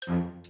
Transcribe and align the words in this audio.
Välkommen 0.00 0.42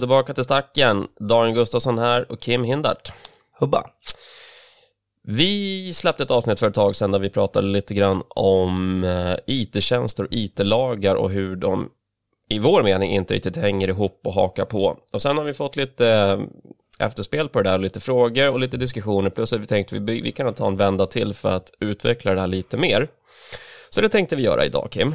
tillbaka 0.00 0.34
till 0.34 0.44
Stacken. 0.44 1.08
Daniel 1.20 1.54
Gustafsson 1.54 1.98
här 1.98 2.32
och 2.32 2.40
Kim 2.40 2.64
Hindart. 2.64 3.12
Hubba. 3.60 3.90
Vi 5.22 5.92
släppte 5.94 6.22
ett 6.22 6.30
avsnitt 6.30 6.58
för 6.58 6.68
ett 6.68 6.74
tag 6.74 6.96
sedan 6.96 7.10
där 7.10 7.18
vi 7.18 7.30
pratade 7.30 7.68
lite 7.68 7.94
grann 7.94 8.22
om 8.28 9.04
eh, 9.04 9.36
IT-tjänster 9.46 10.24
och 10.24 10.32
IT-lagar 10.32 11.14
och 11.14 11.30
hur 11.30 11.56
de 11.56 11.90
i 12.48 12.58
vår 12.58 12.82
mening 12.82 13.10
inte 13.10 13.34
riktigt 13.34 13.56
hänger 13.56 13.88
ihop 13.88 14.20
och 14.24 14.32
hakar 14.32 14.64
på. 14.64 14.98
Och 15.12 15.22
sen 15.22 15.38
har 15.38 15.44
vi 15.44 15.54
fått 15.54 15.76
lite 15.76 16.08
eh, 16.08 16.40
efterspel 17.06 17.48
på 17.48 17.62
det 17.62 17.70
där, 17.70 17.78
lite 17.78 18.00
frågor 18.00 18.50
och 18.50 18.60
lite 18.60 18.76
diskussioner. 18.76 19.30
Plus 19.30 19.52
att 19.52 19.60
vi 19.60 19.66
tänkte 19.66 19.98
vi, 19.98 20.20
vi 20.20 20.32
kan 20.32 20.54
ta 20.54 20.66
en 20.66 20.76
vända 20.76 21.06
till 21.06 21.34
för 21.34 21.56
att 21.56 21.70
utveckla 21.80 22.34
det 22.34 22.40
här 22.40 22.46
lite 22.46 22.76
mer. 22.76 23.08
Så 23.90 24.00
det 24.00 24.08
tänkte 24.08 24.36
vi 24.36 24.42
göra 24.42 24.64
idag 24.64 24.88
Kim. 24.90 25.14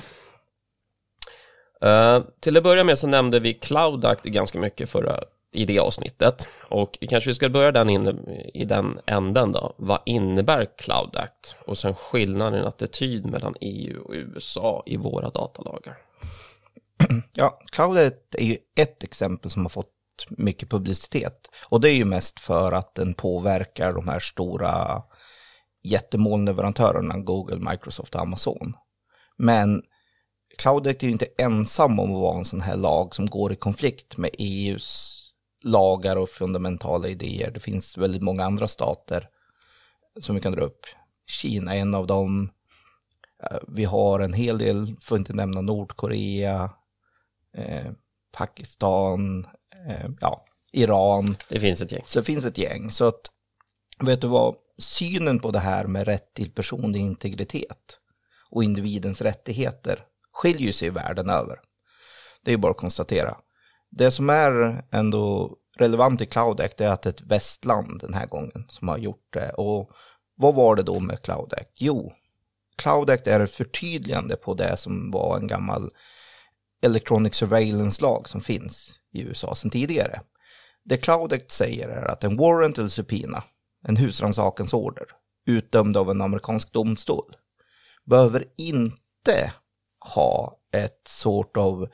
Uh, 1.86 2.20
till 2.40 2.58
att 2.58 2.64
börja 2.64 2.84
med 2.84 3.00
så 3.00 3.08
nämnde 3.08 3.40
vi 3.40 3.54
Cloud 3.54 4.06
Act 4.06 4.24
ganska 4.24 4.60
mycket 4.60 4.90
förra, 4.90 5.20
i 5.52 5.66
det 5.66 5.80
avsnittet. 5.80 6.48
Och 6.70 6.98
vi 7.02 7.08
kanske 7.08 7.34
ska 7.34 7.50
börja 7.50 7.72
den 7.72 7.90
in, 7.90 8.20
i 8.54 8.66
den 8.66 9.00
änden 9.06 9.52
då. 9.52 9.74
Vad 9.78 10.00
innebär 10.06 10.68
Cloud 10.78 11.16
Act? 11.16 11.56
Och 11.66 11.78
sen 11.78 11.96
skillnaden 11.96 12.64
i 12.64 12.68
attityd 12.68 13.26
mellan 13.26 13.56
EU 13.62 14.02
och 14.02 14.14
USA 14.14 14.84
i 14.86 14.98
våra 14.98 15.30
datalagar. 15.30 15.98
Ja, 17.34 17.62
Cloudet 17.72 18.36
är 18.36 18.46
ju 18.46 18.58
ett 18.76 19.04
exempel 19.04 19.52
som 19.52 19.62
har 19.62 19.70
fått 19.70 19.96
mycket 20.30 20.70
publicitet. 20.70 21.50
Och 21.70 21.82
det 21.82 21.90
är 21.90 21.96
ju 21.96 22.06
mest 22.06 22.40
för 22.40 22.72
att 22.72 22.96
den 22.96 23.14
påverkar 23.14 23.94
de 23.94 24.08
här 24.08 24.20
stora 24.20 25.04
jättemolnleverantörerna, 25.84 27.18
Google, 27.18 27.72
Microsoft 27.72 28.16
och 28.16 28.22
Amazon. 28.22 28.74
Men 29.38 29.84
Cloudet 30.58 31.04
är 31.04 31.08
ju 31.08 31.12
inte 31.12 31.28
ensam 31.38 32.00
om 32.00 32.16
att 32.16 32.22
vara 32.22 32.38
en 32.38 32.46
sån 32.46 32.62
här 32.62 32.78
lag 32.78 33.16
som 33.16 33.26
går 33.26 33.54
i 33.54 33.56
konflikt 33.56 34.18
med 34.18 34.30
EUs 34.38 35.16
lagar 35.64 36.16
och 36.16 36.30
fundamentala 36.30 37.08
idéer. 37.08 37.52
Det 37.52 37.60
finns 37.60 37.98
väldigt 37.98 38.22
många 38.22 38.46
andra 38.46 38.68
stater 38.68 39.30
som 40.20 40.36
vi 40.36 40.42
kan 40.42 40.52
dra 40.52 40.62
upp. 40.62 40.86
Kina 41.28 41.76
är 41.76 41.80
en 41.80 41.96
av 41.96 42.08
dem. 42.08 42.50
Eh, 43.44 43.58
vi 43.68 43.86
har 43.86 44.20
en 44.20 44.34
hel 44.34 44.58
del, 44.58 44.96
för 45.02 45.16
att 45.16 45.20
inte 45.20 45.34
nämna 45.34 45.62
Nordkorea, 45.62 46.72
eh, 47.58 47.92
Pakistan, 48.32 49.48
eh, 49.88 50.10
ja, 50.22 50.46
Iran. 50.72 51.36
Det 51.50 51.60
finns 51.60 51.82
ett 51.82 51.92
gäng. 51.92 52.04
Så 52.06 52.20
det 52.20 52.26
finns 52.26 52.46
ett 52.46 52.58
gäng. 52.58 52.92
Så 52.92 53.06
att, 53.06 53.22
vet 54.00 54.22
du 54.22 54.28
vad, 54.28 54.56
synen 54.78 55.40
på 55.40 55.52
det 55.52 55.60
här 55.60 55.86
med 55.86 56.06
rätt 56.06 56.34
till 56.34 56.52
personlig 56.52 57.00
integritet 57.00 58.00
och 58.50 58.64
individens 58.64 59.22
rättigheter 59.22 60.00
skiljer 60.34 60.72
sig 60.72 60.90
världen 60.90 61.30
över. 61.30 61.60
Det 62.44 62.54
är 62.54 62.58
bara 62.58 62.72
att 62.72 62.78
konstatera. 62.78 63.38
Det 63.92 64.12
som 64.12 64.30
är 64.30 64.84
ändå 64.92 65.56
relevant 65.78 66.22
i 66.22 66.26
Cloud 66.26 66.62
Act 66.62 66.82
är 66.82 66.90
att 66.90 67.02
det 67.02 67.10
är 67.10 67.14
ett 67.14 67.22
västland 67.22 68.02
den 68.02 68.14
här 68.14 68.26
gången 68.28 68.66
som 68.68 68.88
har 68.88 68.98
gjort 68.98 69.34
det. 69.34 69.50
Och 69.50 69.92
vad 70.36 70.56
var 70.56 70.76
det 70.76 70.84
då 70.84 71.00
med 71.00 71.22
Cloud 71.22 71.54
Act? 71.54 71.82
Jo, 71.82 72.14
Cloud 72.76 73.10
Act 73.10 73.28
är 73.28 73.40
ett 73.40 73.52
förtydligande 73.52 74.36
på 74.36 74.54
det 74.54 74.78
som 74.78 75.12
var 75.12 75.38
en 75.38 75.48
gammal 75.48 75.90
Electronic 76.82 77.36
Surveillance-lag 77.36 78.30
som 78.30 78.42
finns 78.42 79.00
i 79.14 79.22
USA 79.22 79.56
sedan 79.56 79.72
tidigare. 79.72 80.22
Det 80.84 80.98
Cloud 80.98 81.34
Act 81.34 81.52
säger 81.52 81.90
är 81.90 82.06
att 82.06 82.24
en 82.24 82.38
warrant 82.38 82.78
eller 82.78 82.88
subpoena, 82.88 83.44
en 83.88 83.98
husrannsakens 83.98 84.74
order, 84.74 85.06
utdömd 85.46 85.98
av 85.98 86.12
en 86.12 86.22
amerikansk 86.22 86.74
domstol, 86.74 87.36
behöver 88.06 88.46
inte 88.58 89.54
ha 90.16 90.60
ett 90.72 91.02
sort 91.08 91.58
av 91.58 91.90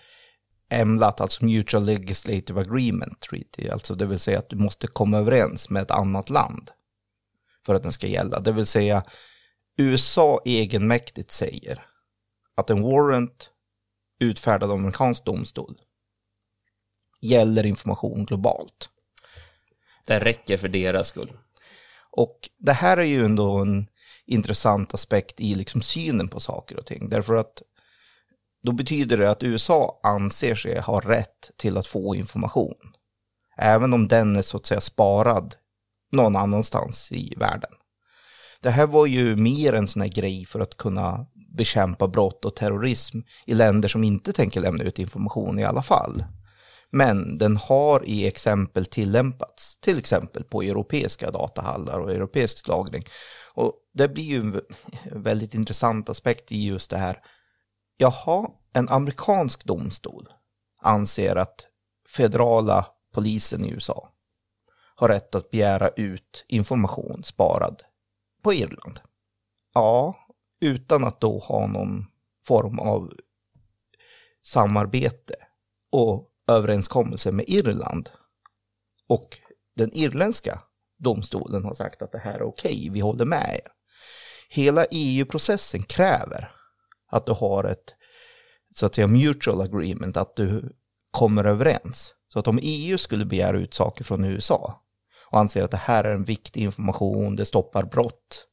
MLAT, 0.85 1.21
alltså 1.21 1.45
Mutual 1.45 1.85
Legislative 1.85 2.61
Agreement 2.61 3.19
Treaty, 3.21 3.69
alltså 3.69 3.95
det 3.95 4.05
vill 4.05 4.19
säga 4.19 4.39
att 4.39 4.49
du 4.49 4.55
måste 4.55 4.87
komma 4.87 5.17
överens 5.17 5.69
med 5.69 5.81
ett 5.81 5.91
annat 5.91 6.29
land 6.29 6.71
för 7.65 7.75
att 7.75 7.83
den 7.83 7.91
ska 7.91 8.07
gälla. 8.07 8.39
Det 8.39 8.51
vill 8.51 8.65
säga 8.65 9.03
USA 9.77 10.41
egenmäktigt 10.45 11.31
säger 11.31 11.85
att 12.55 12.69
en 12.69 12.81
warrant 12.81 13.51
utfärdad 14.19 14.71
av 14.71 14.77
amerikansk 14.77 15.25
domstol 15.25 15.75
gäller 17.21 17.65
information 17.65 18.25
globalt. 18.25 18.89
Det 20.07 20.19
räcker 20.19 20.57
för 20.57 20.67
deras 20.67 21.07
skull. 21.07 21.37
Och 22.11 22.49
det 22.57 22.73
här 22.73 22.97
är 22.97 23.03
ju 23.03 23.25
ändå 23.25 23.57
en 23.57 23.87
intressant 24.25 24.93
aspekt 24.93 25.41
i 25.41 25.55
liksom 25.55 25.81
synen 25.81 26.27
på 26.27 26.39
saker 26.39 26.77
och 26.77 26.85
ting. 26.85 27.09
Därför 27.09 27.35
att 27.35 27.61
då 28.63 28.71
betyder 28.71 29.17
det 29.17 29.29
att 29.29 29.43
USA 29.43 29.99
anser 30.03 30.55
sig 30.55 30.79
ha 30.79 30.99
rätt 30.99 31.51
till 31.57 31.77
att 31.77 31.87
få 31.87 32.15
information. 32.15 32.93
Även 33.57 33.93
om 33.93 34.07
den 34.07 34.35
är 34.35 34.41
så 34.41 34.57
att 34.57 34.65
säga 34.65 34.81
sparad 34.81 35.55
någon 36.11 36.35
annanstans 36.35 37.11
i 37.11 37.33
världen. 37.37 37.71
Det 38.61 38.69
här 38.69 38.87
var 38.87 39.05
ju 39.05 39.35
mer 39.35 39.73
en 39.73 39.87
sån 39.87 40.01
här 40.01 40.09
grej 40.09 40.45
för 40.45 40.59
att 40.59 40.77
kunna 40.77 41.27
bekämpa 41.55 42.07
brott 42.07 42.45
och 42.45 42.55
terrorism 42.55 43.19
i 43.45 43.53
länder 43.53 43.89
som 43.89 44.03
inte 44.03 44.33
tänker 44.33 44.61
lämna 44.61 44.83
ut 44.83 44.99
information 44.99 45.59
i 45.59 45.63
alla 45.63 45.81
fall. 45.81 46.23
Men 46.91 47.37
den 47.37 47.57
har 47.57 48.05
i 48.05 48.27
exempel 48.27 48.85
tillämpats, 48.85 49.77
till 49.77 49.99
exempel 49.99 50.43
på 50.43 50.61
europeiska 50.61 51.31
datahallar 51.31 51.99
och 51.99 52.11
europeisk 52.11 52.67
lagring. 52.67 53.05
Och 53.53 53.73
det 53.93 54.07
blir 54.07 54.23
ju 54.23 54.39
en 54.39 54.61
väldigt 55.23 55.53
intressant 55.53 56.09
aspekt 56.09 56.51
i 56.51 56.65
just 56.65 56.89
det 56.89 56.97
här 56.97 57.19
Jaha, 57.97 58.49
en 58.73 58.89
amerikansk 58.89 59.65
domstol 59.65 60.27
anser 60.81 61.35
att 61.35 61.67
federala 62.07 62.85
polisen 63.13 63.65
i 63.65 63.69
USA 63.69 64.11
har 64.95 65.07
rätt 65.07 65.35
att 65.35 65.49
begära 65.49 65.89
ut 65.89 66.45
information 66.47 67.23
sparad 67.23 67.81
på 68.43 68.53
Irland. 68.53 68.99
Ja, 69.73 70.15
utan 70.65 71.03
att 71.03 71.21
då 71.21 71.37
ha 71.37 71.67
någon 71.67 72.05
form 72.47 72.79
av 72.79 73.13
samarbete 74.43 75.33
och 75.91 76.31
överenskommelse 76.47 77.31
med 77.31 77.45
Irland. 77.47 78.09
Och 79.07 79.39
den 79.75 79.93
irländska 79.93 80.61
domstolen 80.97 81.63
har 81.63 81.73
sagt 81.73 82.01
att 82.01 82.11
det 82.11 82.17
här 82.17 82.33
är 82.33 82.43
okej, 82.43 82.89
vi 82.91 82.99
håller 82.99 83.25
med 83.25 83.59
er. 83.63 83.71
Hela 84.49 84.85
EU-processen 84.91 85.83
kräver 85.83 86.51
att 87.11 87.25
du 87.25 87.31
har 87.31 87.63
ett 87.63 87.95
så 88.75 88.85
att 88.85 88.95
säga 88.95 89.07
mutual 89.07 89.61
agreement, 89.61 90.17
att 90.17 90.35
du 90.35 90.75
kommer 91.11 91.43
överens. 91.43 92.13
Så 92.27 92.39
att 92.39 92.47
om 92.47 92.59
EU 92.61 92.97
skulle 92.97 93.25
begära 93.25 93.57
ut 93.57 93.73
saker 93.73 94.03
från 94.03 94.25
USA 94.25 94.81
och 95.31 95.39
anser 95.39 95.63
att 95.63 95.71
det 95.71 95.77
här 95.77 96.03
är 96.03 96.15
en 96.15 96.23
viktig 96.23 96.61
information, 96.61 97.35
det 97.35 97.45
stoppar 97.45 97.83
brott, 97.83 98.47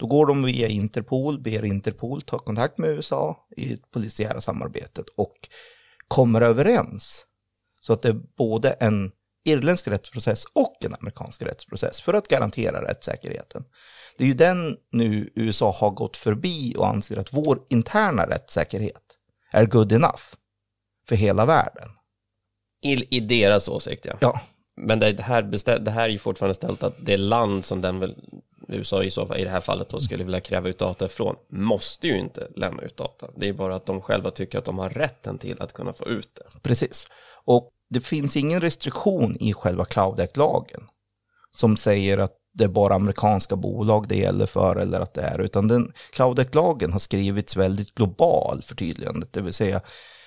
då 0.00 0.06
går 0.06 0.26
de 0.26 0.42
via 0.42 0.68
Interpol, 0.68 1.40
ber 1.40 1.64
Interpol 1.64 2.22
ta 2.22 2.38
kontakt 2.38 2.78
med 2.78 2.90
USA 2.90 3.46
i 3.56 3.68
det 3.68 3.90
polisiära 3.90 4.40
samarbetet 4.40 5.06
och 5.16 5.36
kommer 6.08 6.40
överens. 6.40 7.26
Så 7.80 7.92
att 7.92 8.02
det 8.02 8.08
är 8.08 8.20
både 8.36 8.70
en 8.70 9.12
irländsk 9.44 9.88
rättsprocess 9.88 10.44
och 10.44 10.84
en 10.84 10.94
amerikansk 10.94 11.42
rättsprocess 11.42 12.00
för 12.00 12.14
att 12.14 12.28
garantera 12.28 12.88
rättssäkerheten. 12.88 13.64
Det 14.16 14.24
är 14.24 14.28
ju 14.28 14.34
den 14.34 14.76
nu 14.92 15.32
USA 15.34 15.70
har 15.70 15.90
gått 15.90 16.16
förbi 16.16 16.74
och 16.76 16.88
anser 16.88 17.16
att 17.16 17.32
vår 17.32 17.62
interna 17.68 18.26
rättssäkerhet 18.26 19.02
är 19.52 19.66
good 19.66 19.92
enough 19.92 20.22
för 21.08 21.16
hela 21.16 21.46
världen. 21.46 21.88
I, 22.82 23.16
i 23.16 23.20
deras 23.20 23.68
åsikt, 23.68 24.04
ja. 24.04 24.16
ja. 24.20 24.40
Men 24.76 25.00
det 25.00 25.20
här, 25.20 25.42
det 25.78 25.90
här 25.90 26.04
är 26.04 26.08
ju 26.08 26.18
fortfarande 26.18 26.54
ställt 26.54 26.82
att 26.82 26.96
det 27.00 27.16
land 27.16 27.64
som 27.64 27.80
den 27.80 28.14
USA 28.74 29.02
i 29.02 29.10
så 29.10 29.26
fall, 29.26 29.38
i 29.38 29.44
det 29.44 29.50
här 29.50 29.60
fallet 29.60 29.88
då 29.88 30.00
skulle 30.00 30.24
vilja 30.24 30.40
kräva 30.40 30.68
ut 30.68 30.78
data 30.78 31.04
ifrån, 31.04 31.36
måste 31.48 32.06
ju 32.06 32.18
inte 32.18 32.48
lämna 32.56 32.82
ut 32.82 32.96
data. 32.96 33.26
Det 33.36 33.48
är 33.48 33.52
bara 33.52 33.74
att 33.74 33.86
de 33.86 34.00
själva 34.00 34.30
tycker 34.30 34.58
att 34.58 34.64
de 34.64 34.78
har 34.78 34.90
rätten 34.90 35.38
till 35.38 35.62
att 35.62 35.72
kunna 35.72 35.92
få 35.92 36.08
ut 36.08 36.30
det. 36.34 36.60
Precis. 36.62 37.06
Och 37.44 37.70
det 37.90 38.00
finns 38.00 38.36
ingen 38.36 38.60
restriktion 38.60 39.36
i 39.40 39.52
själva 39.52 39.84
Cloud 39.84 40.20
Act-lagen 40.20 40.80
som 41.50 41.76
säger 41.76 42.18
att 42.18 42.36
det 42.52 42.64
är 42.64 42.68
bara 42.68 42.94
amerikanska 42.94 43.56
bolag 43.56 44.08
det 44.08 44.16
gäller 44.16 44.46
för 44.46 44.76
eller 44.76 45.00
att 45.00 45.14
det 45.14 45.22
är, 45.22 45.38
utan 45.38 45.68
den 45.68 45.92
Cloud 46.12 46.38
Act-lagen 46.38 46.92
har 46.92 46.98
skrivits 46.98 47.56
väldigt 47.56 47.94
global 47.94 48.62
förtydligandet, 48.62 49.32
det 49.32 49.40
vill 49.40 49.52
säga 49.52 49.80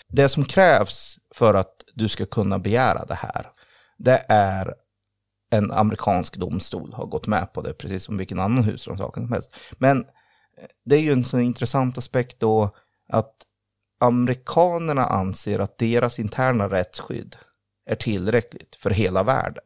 det 0.07 0.30
som 0.30 0.45
krävs 0.45 1.18
för 1.36 1.54
att 1.54 1.74
du 1.94 2.10
ska 2.10 2.25
kunna 2.25 2.60
begära 2.60 3.06
det 3.06 3.13
här, 3.13 3.51
det 3.98 4.25
är 4.30 4.74
en 5.53 5.71
amerikansk 5.71 6.38
domstol 6.38 6.94
har 6.94 7.05
gått 7.05 7.27
med 7.27 7.53
på 7.53 7.61
det, 7.61 7.73
precis 7.73 8.03
som 8.03 8.17
vilken 8.17 8.39
annan 8.39 8.63
husrannsakan 8.63 9.23
som 9.23 9.33
helst. 9.33 9.51
Men 9.71 10.00
eh, 10.00 10.65
det 10.85 10.95
är 10.95 11.00
ju 11.00 11.11
en 11.11 11.23
sån 11.23 11.41
intressant 11.41 11.97
aspekt 11.97 12.39
då 12.39 12.75
att 13.09 13.35
amerikanerna 14.00 15.05
anser 15.05 15.59
att 15.59 15.77
deras 15.77 16.19
interna 16.19 16.69
rättsskydd 16.69 17.35
är 17.85 17.95
tillräckligt 17.95 18.75
för 18.75 18.89
hela 18.89 19.23
världen. 19.23 19.63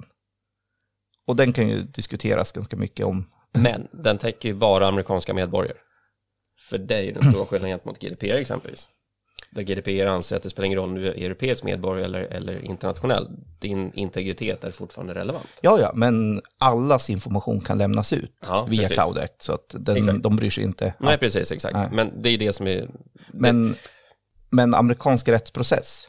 Och 1.27 1.35
den 1.35 1.53
kan 1.53 1.69
ju 1.69 1.81
diskuteras 1.81 2.51
ganska 2.51 2.75
mycket 2.75 3.05
om. 3.05 3.25
Men 3.53 3.87
den 3.91 4.17
täcker 4.17 4.49
ju 4.49 4.55
bara 4.55 4.87
amerikanska 4.87 5.33
medborgare. 5.33 5.77
För 6.69 6.77
det 6.77 6.95
är 6.95 7.01
ju 7.01 7.11
den 7.11 7.31
stora 7.31 7.45
skillnaden 7.45 7.71
gentemot 7.71 7.99
GDPR 7.99 8.37
exempelvis. 8.37 8.89
Där 9.49 9.63
GDPR 9.63 10.05
anser 10.05 10.35
att 10.35 10.43
det 10.43 10.49
spelar 10.49 10.65
ingen 10.65 10.79
roll 10.79 10.89
om 10.89 10.95
du 10.95 11.07
är 11.07 11.25
europeisk 11.25 11.63
medborgare 11.63 12.05
eller, 12.05 12.21
eller 12.21 12.65
internationell. 12.65 13.29
Din 13.59 13.93
integritet 13.93 14.63
är 14.63 14.71
fortfarande 14.71 15.13
relevant. 15.13 15.47
Ja, 15.61 15.79
ja, 15.79 15.91
men 15.95 16.41
allas 16.59 17.09
information 17.09 17.61
kan 17.61 17.77
lämnas 17.77 18.13
ut 18.13 18.33
Ja, 18.47 18.67
via 18.69 18.81
precis. 18.81 18.97
Cloud 18.97 19.17
Act, 19.17 19.41
så 19.41 19.53
att 19.53 19.75
den, 19.79 19.97
Exakt. 19.97 20.23
de 20.23 20.35
bryr 20.35 20.49
sig 20.49 20.63
inte. 20.63 20.93
Nej, 20.99 21.17
precis, 21.17 21.51
exakt. 21.51 21.75
Nej. 21.75 21.89
Men 21.91 22.21
det 22.21 22.29
är 22.29 22.37
det 22.37 22.53
som 22.53 22.67
är... 22.67 22.89
Men, 23.31 23.75
men 24.49 24.73
amerikansk 24.73 25.27
rättsprocess 25.27 26.07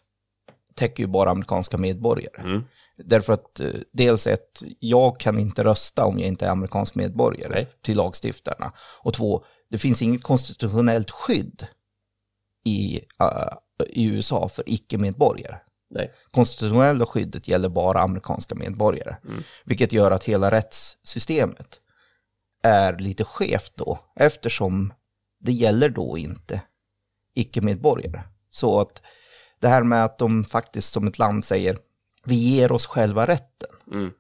täcker 0.75 1.03
ju 1.03 1.07
bara 1.07 1.31
amerikanska 1.31 1.79
medborgare. 1.79 2.43
Mm. 2.43 2.65
Därför 3.05 3.33
att 3.33 3.61
eh, 3.61 3.71
dels 3.93 4.27
ett, 4.27 4.63
jag 4.79 5.21
kan 5.21 5.39
inte 5.39 5.65
rösta 5.65 6.05
om 6.05 6.19
jag 6.19 6.29
inte 6.29 6.47
är 6.47 6.51
amerikansk 6.51 6.95
medborgare 6.95 7.55
Nej. 7.55 7.69
till 7.83 7.97
lagstiftarna. 7.97 8.73
Och 9.03 9.15
två, 9.15 9.45
det 9.71 9.79
finns 9.79 10.03
inget 10.03 10.23
konstitutionellt 10.23 11.11
skydd 11.11 11.67
i, 12.69 13.01
eh, 13.21 13.53
i 13.87 14.05
USA 14.05 14.49
för 14.49 14.65
icke-medborgare. 14.67 15.59
Nej. 15.91 16.15
Konstitutionella 16.31 17.07
skyddet 17.07 17.49
gäller 17.49 17.69
bara 17.69 18.01
amerikanska 18.01 18.55
medborgare. 18.55 19.17
Mm. 19.25 19.43
Vilket 19.65 19.93
gör 19.93 20.11
att 20.11 20.25
hela 20.25 20.51
rättssystemet 20.51 21.81
är 22.63 22.99
lite 22.99 23.25
skevt 23.25 23.73
då, 23.75 23.99
eftersom 24.17 24.93
det 25.41 25.53
gäller 25.53 25.89
då 25.89 26.19
inte 26.19 26.63
icke-medborgare. 27.35 28.23
Så 28.51 28.81
att 28.81 29.03
det 29.61 29.69
här 29.69 29.83
med 29.83 30.05
att 30.05 30.19
de 30.19 30.45
faktiskt 30.45 30.93
som 30.93 31.07
ett 31.07 31.19
land 31.19 31.45
säger, 31.45 31.79
vi 32.25 32.35
ger 32.35 32.73
oss 32.73 32.87
själva 32.87 33.27
rätten 33.27 33.69
Mm. 33.93 34.11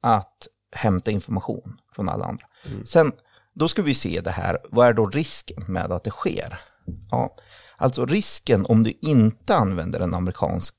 att 0.00 0.48
hämta 0.72 1.10
information 1.10 1.80
från 1.92 2.08
alla 2.08 2.24
andra. 2.24 2.44
Mm. 2.66 2.86
Sen, 2.86 3.12
då 3.54 3.68
ska 3.68 3.82
vi 3.82 3.94
se 3.94 4.20
det 4.20 4.30
här, 4.30 4.58
vad 4.70 4.86
är 4.86 4.92
då 4.92 5.06
risken 5.06 5.64
med 5.68 5.92
att 5.92 6.04
det 6.04 6.10
sker? 6.10 6.60
Ja, 7.10 7.36
alltså 7.76 8.06
risken 8.06 8.66
om 8.66 8.82
du 8.82 8.92
inte 9.02 9.56
använder 9.56 10.00
en 10.00 10.14
amerikansk 10.14 10.74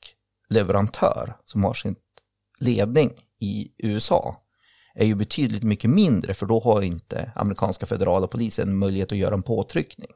leverantör 0.49 1.37
som 1.45 1.63
har 1.63 1.73
sin 1.73 1.95
ledning 2.59 3.11
i 3.39 3.71
USA 3.77 4.37
är 4.95 5.05
ju 5.05 5.15
betydligt 5.15 5.63
mycket 5.63 5.89
mindre 5.89 6.33
för 6.33 6.45
då 6.45 6.59
har 6.59 6.81
inte 6.81 7.31
amerikanska 7.35 7.85
federala 7.85 8.27
polisen 8.27 8.77
möjlighet 8.77 9.11
att 9.11 9.17
göra 9.17 9.33
en 9.33 9.43
påtryckning. 9.43 10.09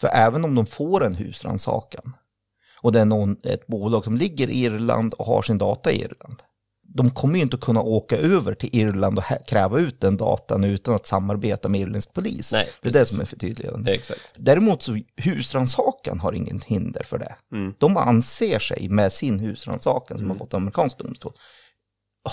För 0.00 0.08
även 0.08 0.44
om 0.44 0.54
de 0.54 0.66
får 0.66 1.04
en 1.04 1.14
husrannsakan 1.14 2.16
och 2.82 2.92
det 2.92 3.00
är 3.00 3.04
någon, 3.04 3.36
ett 3.42 3.66
bolag 3.66 4.04
som 4.04 4.16
ligger 4.16 4.50
i 4.50 4.64
Irland 4.64 5.14
och 5.14 5.26
har 5.26 5.42
sin 5.42 5.58
data 5.58 5.92
i 5.92 6.00
Irland. 6.00 6.42
De 6.94 7.10
kommer 7.10 7.36
ju 7.36 7.42
inte 7.42 7.56
kunna 7.56 7.82
åka 7.82 8.16
över 8.16 8.54
till 8.54 8.68
Irland 8.72 9.18
och 9.18 9.24
kräva 9.46 9.78
ut 9.78 10.00
den 10.00 10.16
datan 10.16 10.64
utan 10.64 10.94
att 10.94 11.06
samarbeta 11.06 11.68
med 11.68 11.80
irländsk 11.80 12.12
polis. 12.12 12.52
Nej, 12.52 12.68
det 12.82 12.88
är 12.88 12.92
det 12.92 13.06
som 13.06 13.20
är 13.20 13.24
förtydligande. 13.24 13.94
Exakt. 13.94 14.34
Däremot 14.36 14.82
så 14.82 14.98
husrannsakan 15.16 16.20
har 16.20 16.32
ingen 16.32 16.60
hinder 16.66 17.02
för 17.04 17.18
det. 17.18 17.36
Mm. 17.52 17.74
De 17.78 17.96
anser 17.96 18.58
sig 18.58 18.88
med 18.88 19.12
sin 19.12 19.38
husrannsakan 19.38 20.18
som 20.18 20.30
har 20.30 20.36
fått 20.36 20.54
amerikansk 20.54 20.98
domstol 20.98 21.32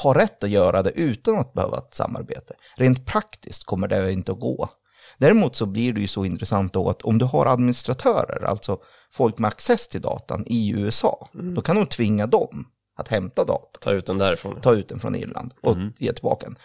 ha 0.04 0.14
rätt 0.14 0.44
att 0.44 0.50
göra 0.50 0.84
det 0.84 0.92
utan 0.92 1.40
att 1.40 1.54
behöva 1.54 1.78
ett 1.78 1.94
samarbete. 1.94 2.54
Rent 2.78 3.06
praktiskt 3.06 3.64
kommer 3.64 3.88
det 3.88 4.12
inte 4.12 4.32
att 4.32 4.40
gå. 4.40 4.70
Däremot 5.18 5.56
så 5.56 5.66
blir 5.66 5.94
det 5.94 6.02
ju 6.02 6.08
så 6.08 6.26
intressant 6.26 6.74
då 6.74 6.90
att 6.90 7.02
om 7.02 7.18
du 7.18 7.26
har 7.26 7.46
administratörer, 7.46 8.44
alltså 8.44 8.78
folk 9.12 9.40
med 9.40 9.48
access 9.48 9.88
till 9.88 10.02
datan 10.02 10.44
i 10.48 10.72
USA, 10.72 11.30
då 11.56 11.62
kan 11.62 11.76
de 11.76 11.86
tvinga 11.86 12.28
dem 12.28 12.68
att 13.00 13.08
hämta 13.08 13.46
data, 13.46 13.80
Ta 13.82 13.92
ut 13.92 14.06
den 14.06 14.18
därifrån. 14.18 14.62
ta 14.62 14.74
ut 14.74 14.90
den 14.90 15.00
från 15.00 15.16
Irland 15.16 15.54
och 15.62 15.78
ge 15.98 16.14
tillbaka 16.14 16.46
den. 16.46 16.56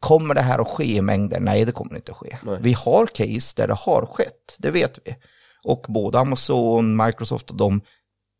Kommer 0.00 0.34
det 0.34 0.40
här 0.40 0.58
att 0.58 0.68
ske 0.68 0.96
i 0.96 1.02
mängder? 1.02 1.40
Nej, 1.40 1.64
det 1.64 1.72
kommer 1.72 1.96
inte 1.96 2.12
att 2.12 2.18
ske. 2.18 2.38
Nej. 2.42 2.58
Vi 2.60 2.72
har 2.72 3.06
case 3.06 3.54
där 3.56 3.66
det 3.68 3.74
har 3.74 4.06
skett, 4.06 4.56
det 4.58 4.70
vet 4.70 4.98
vi. 5.04 5.16
Och 5.64 5.86
både 5.88 6.18
Amazon, 6.18 6.96
Microsoft 6.96 7.50
och 7.50 7.56
de 7.56 7.80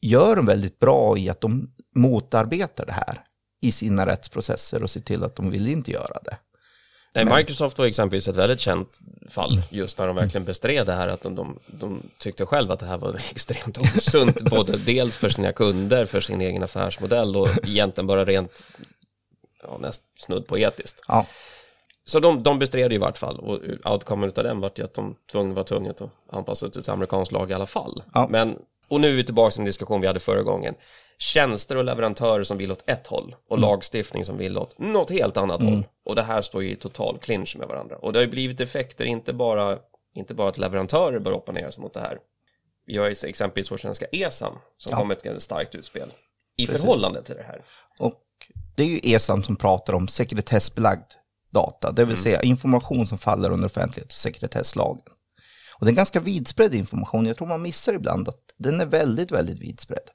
gör 0.00 0.36
väldigt 0.36 0.78
bra 0.78 1.18
i 1.18 1.30
att 1.30 1.40
de 1.40 1.70
motarbetar 1.94 2.86
det 2.86 2.92
här 2.92 3.20
i 3.62 3.72
sina 3.72 4.06
rättsprocesser 4.06 4.82
och 4.82 4.90
ser 4.90 5.00
till 5.00 5.24
att 5.24 5.36
de 5.36 5.50
vill 5.50 5.68
inte 5.68 5.90
göra 5.90 6.18
det. 6.24 6.38
Nej, 7.14 7.24
Microsoft 7.24 7.78
var 7.78 7.86
exempelvis 7.86 8.28
ett 8.28 8.36
väldigt 8.36 8.60
känt 8.60 9.00
fall 9.28 9.62
just 9.70 9.98
när 9.98 10.06
de 10.06 10.16
verkligen 10.16 10.44
bestred 10.44 10.86
det 10.86 10.92
här 10.92 11.08
att 11.08 11.22
de, 11.22 11.34
de, 11.34 11.58
de 11.66 12.02
tyckte 12.18 12.46
själva 12.46 12.74
att 12.74 12.80
det 12.80 12.86
här 12.86 12.98
var 12.98 13.14
extremt 13.30 13.78
osunt 13.78 14.42
både 14.42 14.76
dels 14.76 15.16
för 15.16 15.28
sina 15.28 15.52
kunder, 15.52 16.06
för 16.06 16.20
sin 16.20 16.40
egen 16.40 16.62
affärsmodell 16.62 17.36
och 17.36 17.48
egentligen 17.66 18.06
bara 18.06 18.24
rent 18.24 18.64
ja, 19.62 19.78
näst 19.80 20.02
snudd 20.16 20.46
på 20.46 20.58
etiskt. 20.58 21.04
Ja, 21.08 21.26
Så 22.04 22.20
de, 22.20 22.42
de 22.42 22.58
bestred 22.58 22.92
i 22.92 22.98
vart 22.98 23.18
fall 23.18 23.38
och 23.38 23.60
outcomen 23.92 24.32
av 24.36 24.44
den 24.44 24.60
vart 24.60 24.78
ju 24.78 24.84
att 24.84 24.94
de 24.94 25.16
tvung, 25.32 25.54
var 25.54 25.64
tvungna 25.64 25.90
att 25.90 26.02
anpassa 26.30 26.70
sig 26.70 26.82
till 26.82 26.92
amerikansk 26.92 27.32
lag 27.32 27.50
i 27.50 27.54
alla 27.54 27.66
fall. 27.66 28.02
Ja. 28.14 28.26
Men, 28.30 28.58
och 28.88 29.00
nu 29.00 29.08
är 29.08 29.16
vi 29.16 29.24
tillbaka 29.24 29.50
till 29.50 29.60
en 29.60 29.66
diskussion 29.66 30.00
vi 30.00 30.06
hade 30.06 30.20
förra 30.20 30.42
gången. 30.42 30.74
Tjänster 31.18 31.76
och 31.76 31.84
leverantörer 31.84 32.44
som 32.44 32.58
vill 32.58 32.72
åt 32.72 32.82
ett 32.90 33.06
håll 33.06 33.36
och 33.48 33.58
lagstiftning 33.58 34.24
som 34.24 34.38
vill 34.38 34.58
åt 34.58 34.78
något 34.78 35.10
helt 35.10 35.36
annat 35.36 35.62
håll. 35.62 35.86
Och 36.04 36.14
det 36.16 36.22
här 36.22 36.42
står 36.42 36.62
ju 36.62 36.70
i 36.70 36.76
total 36.76 37.18
clinch 37.18 37.56
med 37.58 37.68
varandra. 37.68 37.96
Och 37.96 38.12
det 38.12 38.18
har 38.18 38.24
ju 38.24 38.30
blivit 38.30 38.60
effekter, 38.60 39.04
inte 39.04 39.32
bara, 39.32 39.78
inte 40.14 40.34
bara 40.34 40.48
att 40.48 40.58
leverantörer 40.58 41.18
bör 41.18 41.32
opponera 41.32 41.72
sig 41.72 41.82
mot 41.82 41.94
det 41.94 42.00
här. 42.00 42.18
Vi 42.86 42.96
har 42.96 43.06
ju 43.08 43.14
exempelvis 43.28 43.70
vår 43.72 43.76
svenska 43.76 44.06
ESAM 44.12 44.52
som 44.76 44.90
Ja. 44.90 44.96
kom 44.98 45.08
med 45.08 45.16
ett 45.16 45.22
ganska 45.22 45.40
starkt 45.40 45.74
utspel 45.74 46.12
i 46.56 46.66
Precis. 46.66 46.80
förhållande 46.80 47.22
till 47.22 47.34
det 47.36 47.42
här. 47.42 47.62
och 47.98 48.20
det 48.76 48.82
är 48.82 48.86
ju 48.86 49.00
ESAM 49.02 49.42
som 49.42 49.56
pratar 49.56 49.92
om 49.92 50.08
sekretessbelagd 50.08 51.10
data, 51.50 51.92
det 51.92 52.04
vill 52.04 52.16
säga 52.16 52.42
information 52.42 53.06
som 53.06 53.18
faller 53.18 53.50
under 53.50 53.66
offentlighets 53.66 54.16
och 54.16 54.20
sekretesslagen. 54.20 55.02
Och 55.78 55.84
det 55.84 55.88
är 55.88 55.92
en 55.92 55.96
ganska 55.96 56.20
vidspridd 56.20 56.74
information, 56.74 57.26
jag 57.26 57.36
tror 57.36 57.48
man 57.48 57.62
missar 57.62 57.92
ibland 57.92 58.28
att 58.28 58.40
den 58.56 58.80
är 58.80 58.86
väldigt, 58.86 59.32
väldigt 59.32 59.58
vidspridd. 59.58 60.10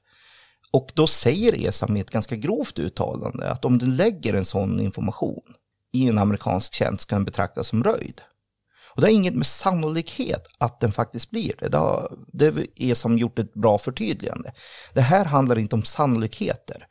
Och 0.72 0.92
då 0.94 1.06
säger 1.06 1.68
ESAM 1.68 1.96
i 1.96 2.00
ett 2.00 2.10
ganska 2.10 2.36
grovt 2.36 2.78
uttalande 2.78 3.50
att 3.50 3.64
om 3.64 3.78
du 3.78 3.86
lägger 3.86 4.34
en 4.34 4.44
sån 4.44 4.80
information 4.80 5.54
i 5.92 6.08
en 6.08 6.18
amerikansk 6.18 6.74
tjänst 6.74 7.08
kan 7.08 7.16
den 7.16 7.24
betraktas 7.24 7.68
som 7.68 7.84
röjd. 7.84 8.22
Och 8.94 9.00
det 9.00 9.06
har 9.06 9.12
inget 9.12 9.34
med 9.34 9.46
sannolikhet 9.46 10.46
att 10.58 10.80
den 10.80 10.92
faktiskt 10.92 11.30
blir 11.30 11.52
det. 11.58 11.68
Det, 11.68 11.78
har, 11.78 12.12
det 12.32 12.66
är 12.76 12.94
som 12.94 13.18
gjort 13.18 13.38
ett 13.38 13.54
bra 13.54 13.78
förtydligande. 13.78 14.52
Det 14.94 15.00
här 15.00 15.24
handlar 15.24 15.58
inte 15.58 15.76
om 15.76 15.82
sannolikheter. 15.82 16.86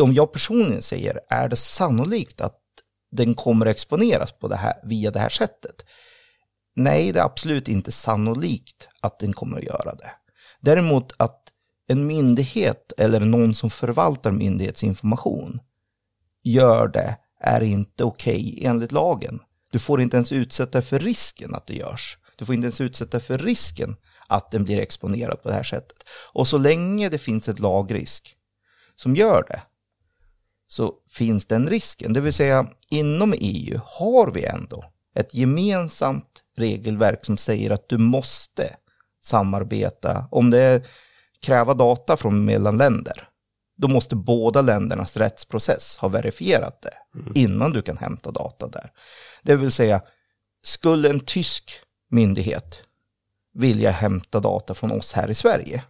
Om 0.00 0.12
jag 0.12 0.32
personligen 0.32 0.82
säger, 0.82 1.20
är 1.28 1.48
det 1.48 1.56
sannolikt 1.56 2.40
att 2.40 2.60
den 3.10 3.34
kommer 3.34 3.66
att 3.66 3.70
exponeras 3.70 4.32
på 4.32 4.48
det 4.48 4.56
här, 4.56 4.74
via 4.84 5.10
det 5.10 5.18
här 5.18 5.28
sättet? 5.28 5.84
Nej, 6.76 7.12
det 7.12 7.20
är 7.20 7.24
absolut 7.24 7.68
inte 7.68 7.92
sannolikt 7.92 8.88
att 9.00 9.18
den 9.18 9.32
kommer 9.32 9.58
att 9.58 9.64
göra 9.64 9.94
det. 9.94 10.10
Däremot 10.60 11.12
att 11.16 11.43
en 11.86 12.06
myndighet 12.06 12.92
eller 12.98 13.20
någon 13.20 13.54
som 13.54 13.70
förvaltar 13.70 14.32
myndighetsinformation 14.32 15.60
gör 16.42 16.88
det 16.88 17.16
är 17.40 17.60
inte 17.60 18.04
okej 18.04 18.58
enligt 18.62 18.92
lagen. 18.92 19.40
Du 19.70 19.78
får 19.78 20.00
inte 20.00 20.16
ens 20.16 20.32
utsätta 20.32 20.82
för 20.82 20.98
risken 20.98 21.54
att 21.54 21.66
det 21.66 21.74
görs. 21.74 22.18
Du 22.36 22.44
får 22.44 22.54
inte 22.54 22.64
ens 22.64 22.80
utsätta 22.80 23.20
för 23.20 23.38
risken 23.38 23.96
att 24.28 24.50
den 24.50 24.64
blir 24.64 24.78
exponerad 24.78 25.42
på 25.42 25.48
det 25.48 25.54
här 25.54 25.62
sättet. 25.62 26.04
Och 26.32 26.48
så 26.48 26.58
länge 26.58 27.08
det 27.08 27.18
finns 27.18 27.48
ett 27.48 27.58
lagrisk 27.58 28.36
som 28.96 29.16
gör 29.16 29.44
det 29.48 29.62
så 30.68 30.94
finns 31.10 31.46
den 31.46 31.68
risken. 31.68 32.12
Det 32.12 32.20
vill 32.20 32.32
säga 32.32 32.66
inom 32.88 33.34
EU 33.38 33.80
har 33.84 34.30
vi 34.30 34.44
ändå 34.44 34.84
ett 35.14 35.34
gemensamt 35.34 36.42
regelverk 36.56 37.24
som 37.24 37.36
säger 37.36 37.70
att 37.70 37.88
du 37.88 37.98
måste 37.98 38.76
samarbeta. 39.22 40.28
Om 40.30 40.50
det 40.50 40.58
är 40.58 40.86
kräva 41.44 41.74
data 41.74 42.16
från 42.16 42.44
mellan 42.44 42.76
länder, 42.78 43.28
då 43.76 43.88
måste 43.88 44.16
båda 44.16 44.62
ländernas 44.62 45.16
rättsprocess 45.16 45.98
ha 45.98 46.08
verifierat 46.08 46.82
det 46.82 46.94
innan 47.34 47.70
du 47.72 47.82
kan 47.82 47.96
hämta 47.98 48.30
data 48.30 48.68
där. 48.68 48.90
Det 49.42 49.56
vill 49.56 49.72
säga, 49.72 50.00
skulle 50.62 51.10
en 51.10 51.20
tysk 51.20 51.70
myndighet 52.10 52.82
vilja 53.54 53.90
hämta 53.90 54.40
data 54.40 54.74
från 54.74 54.92
oss 54.92 55.12
här 55.12 55.30
i 55.30 55.34
Sverige, 55.34 55.84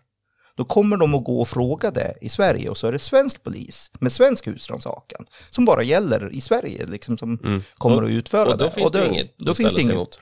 då 0.56 0.64
kommer 0.64 0.96
de 0.96 1.14
att 1.14 1.24
gå 1.24 1.40
och 1.40 1.48
fråga 1.48 1.90
det 1.90 2.14
i 2.20 2.28
Sverige 2.28 2.68
och 2.70 2.78
så 2.78 2.86
är 2.86 2.92
det 2.92 2.98
svensk 2.98 3.42
polis 3.42 3.90
med 4.00 4.12
svensk 4.12 4.46
husrannsakan 4.46 5.26
som 5.50 5.64
bara 5.64 5.82
gäller 5.82 6.32
i 6.32 6.40
Sverige, 6.40 6.86
liksom 6.86 7.18
som 7.18 7.62
kommer 7.74 7.96
Och- 7.96 8.04
att 8.04 8.10
utföra 8.10 8.48
Och 8.50 8.58
då 8.58 8.64
det. 8.64 8.70
finns 8.70 8.92
det 8.92 9.00
då, 9.00 9.06
inget 9.06 9.38
då 9.38 9.54
finns 9.54 9.74
det 9.74 9.82
inget, 9.82 10.18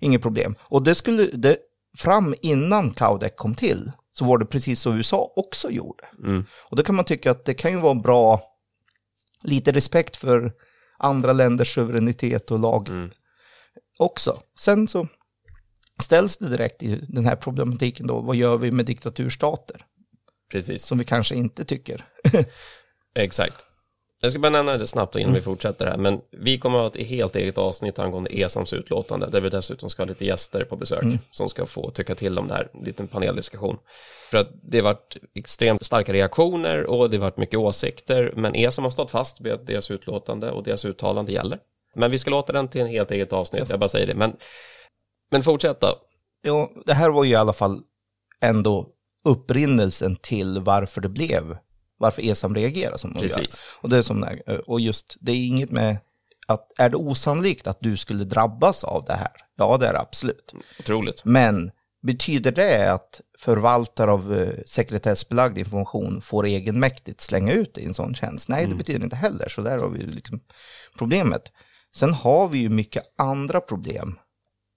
inget 0.00 0.22
problem. 0.22 0.54
Och 0.60 0.82
det 0.82 0.94
skulle, 0.94 1.22
det, 1.32 1.56
fram 1.98 2.34
innan 2.42 2.92
Cloudec 2.92 3.32
kom 3.36 3.54
till, 3.54 3.92
så 4.18 4.24
var 4.24 4.38
det 4.38 4.46
precis 4.46 4.80
så 4.80 4.94
USA 4.94 5.32
också 5.36 5.70
gjorde. 5.70 6.04
Mm. 6.24 6.44
Och 6.70 6.76
då 6.76 6.82
kan 6.82 6.94
man 6.94 7.04
tycka 7.04 7.30
att 7.30 7.44
det 7.44 7.54
kan 7.54 7.70
ju 7.70 7.80
vara 7.80 7.94
bra, 7.94 8.42
lite 9.42 9.72
respekt 9.72 10.16
för 10.16 10.52
andra 10.98 11.32
länders 11.32 11.74
suveränitet 11.74 12.50
och 12.50 12.58
lag 12.58 12.88
Mm. 12.88 13.10
också. 13.98 14.40
Sen 14.58 14.88
så 14.88 15.08
ställs 16.02 16.36
det 16.36 16.48
direkt 16.48 16.82
i 16.82 17.00
den 17.08 17.26
här 17.26 17.36
problematiken 17.36 18.06
då, 18.06 18.20
vad 18.20 18.36
gör 18.36 18.56
vi 18.56 18.70
med 18.70 18.86
diktaturstater? 18.86 19.84
Precis, 20.50 20.84
Som 20.84 20.98
vi 20.98 21.04
kanske 21.04 21.34
inte 21.34 21.64
tycker. 21.64 22.04
exakt. 23.14 23.66
Jag 24.26 24.32
ska 24.32 24.40
bara 24.40 24.52
nämna 24.52 24.76
det 24.76 24.86
snabbt 24.86 25.16
innan 25.16 25.34
vi 25.34 25.40
fortsätter 25.40 25.86
här, 25.86 25.96
men 25.96 26.20
vi 26.30 26.58
kommer 26.58 26.78
att 26.78 26.94
ha 26.94 27.00
ett 27.00 27.08
helt 27.08 27.36
eget 27.36 27.58
avsnitt 27.58 27.98
angående 27.98 28.30
ESAMs 28.30 28.72
utlåtande, 28.72 29.26
där 29.30 29.40
vi 29.40 29.48
dessutom 29.48 29.90
ska 29.90 30.02
ha 30.02 30.08
lite 30.08 30.24
gäster 30.24 30.64
på 30.64 30.76
besök 30.76 31.04
som 31.30 31.48
ska 31.48 31.66
få 31.66 31.90
tycka 31.90 32.14
till 32.14 32.38
om 32.38 32.48
det 32.48 32.54
här, 32.54 32.68
en 32.74 32.84
liten 32.84 33.06
paneldiskussion. 33.06 33.78
För 34.30 34.38
att 34.38 34.48
det 34.62 34.78
har 34.78 34.84
varit 34.84 35.16
extremt 35.34 35.84
starka 35.84 36.12
reaktioner 36.12 36.84
och 36.84 37.10
det 37.10 37.16
har 37.16 37.22
varit 37.22 37.36
mycket 37.36 37.58
åsikter, 37.58 38.32
men 38.36 38.54
ESAM 38.54 38.84
har 38.84 38.90
stått 38.90 39.10
fast 39.10 39.40
vid 39.40 39.52
att 39.52 39.66
deras 39.66 39.90
utlåtande 39.90 40.50
och 40.50 40.62
deras 40.62 40.84
uttalande 40.84 41.32
gäller. 41.32 41.58
Men 41.94 42.10
vi 42.10 42.18
ska 42.18 42.30
låta 42.30 42.52
den 42.52 42.68
till 42.68 42.80
en 42.80 42.86
helt 42.86 43.10
eget 43.10 43.32
avsnitt, 43.32 43.70
jag 43.70 43.80
bara 43.80 43.88
säger 43.88 44.06
det. 44.06 44.14
Men, 44.14 44.36
men 45.30 45.42
fortsätt 45.42 45.80
då. 45.80 45.94
Jo, 46.46 46.72
det 46.86 46.94
här 46.94 47.10
var 47.10 47.24
ju 47.24 47.30
i 47.30 47.36
alla 47.36 47.52
fall 47.52 47.80
ändå 48.40 48.88
upprinnelsen 49.24 50.16
till 50.16 50.60
varför 50.60 51.00
det 51.00 51.08
blev, 51.08 51.56
varför 51.98 52.22
ESAM 52.22 52.54
reagerar 52.54 52.96
som 52.96 53.12
de 53.12 53.20
gör. 53.20 53.28
Precis. 53.28 53.64
Och 53.80 53.88
det 53.88 53.96
är 53.96 54.02
som, 54.02 54.26
och 54.66 54.80
just, 54.80 55.16
det 55.20 55.32
är 55.32 55.46
inget 55.46 55.70
med 55.70 55.98
att, 56.46 56.80
är 56.80 56.88
det 56.88 56.96
osannolikt 56.96 57.66
att 57.66 57.78
du 57.80 57.96
skulle 57.96 58.24
drabbas 58.24 58.84
av 58.84 59.04
det 59.04 59.14
här? 59.14 59.32
Ja, 59.56 59.76
det 59.76 59.86
är 59.86 59.92
det 59.92 60.00
absolut. 60.00 60.54
Otroligt. 60.80 61.24
Men 61.24 61.70
betyder 62.02 62.52
det 62.52 62.92
att 62.92 63.20
förvaltare 63.38 64.10
av 64.12 64.34
eh, 64.34 64.62
sekretessbelagd 64.66 65.58
information 65.58 66.20
får 66.20 66.46
egenmäktigt 66.46 67.20
slänga 67.20 67.52
ut 67.52 67.74
det 67.74 67.80
i 67.80 67.86
en 67.86 67.94
sån 67.94 68.14
tjänst? 68.14 68.48
Nej, 68.48 68.66
det 68.66 68.74
betyder 68.74 69.04
inte 69.04 69.16
heller, 69.16 69.48
så 69.48 69.60
där 69.60 69.78
har 69.78 69.88
vi 69.88 70.02
liksom 70.02 70.40
problemet. 70.98 71.52
Sen 71.94 72.14
har 72.14 72.48
vi 72.48 72.58
ju 72.58 72.68
mycket 72.68 73.02
andra 73.18 73.60
problem 73.60 74.18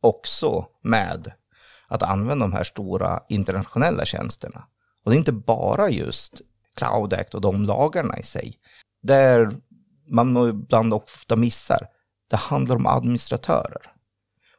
också 0.02 0.66
med 0.84 1.32
att 1.88 2.04
använda 2.04 2.46
de 2.46 2.54
här 2.54 2.64
stora 2.64 3.20
internationella 3.30 4.06
tjänsterna. 4.06 4.64
Och 5.04 5.12
det 5.12 5.16
är 5.16 5.18
inte 5.18 5.32
bara 5.32 5.90
just 5.90 6.42
Cloud 6.80 7.14
Act 7.14 7.34
och 7.34 7.42
de 7.42 7.64
lagarna 7.64 8.18
i 8.18 8.24
sig. 8.24 8.56
Där 9.04 9.52
man 10.08 10.50
ibland 10.50 10.94
ofta 10.94 11.36
missar, 11.36 11.88
det 12.30 12.38
handlar 12.38 12.76
om 12.76 12.88
administratörer. 12.88 13.82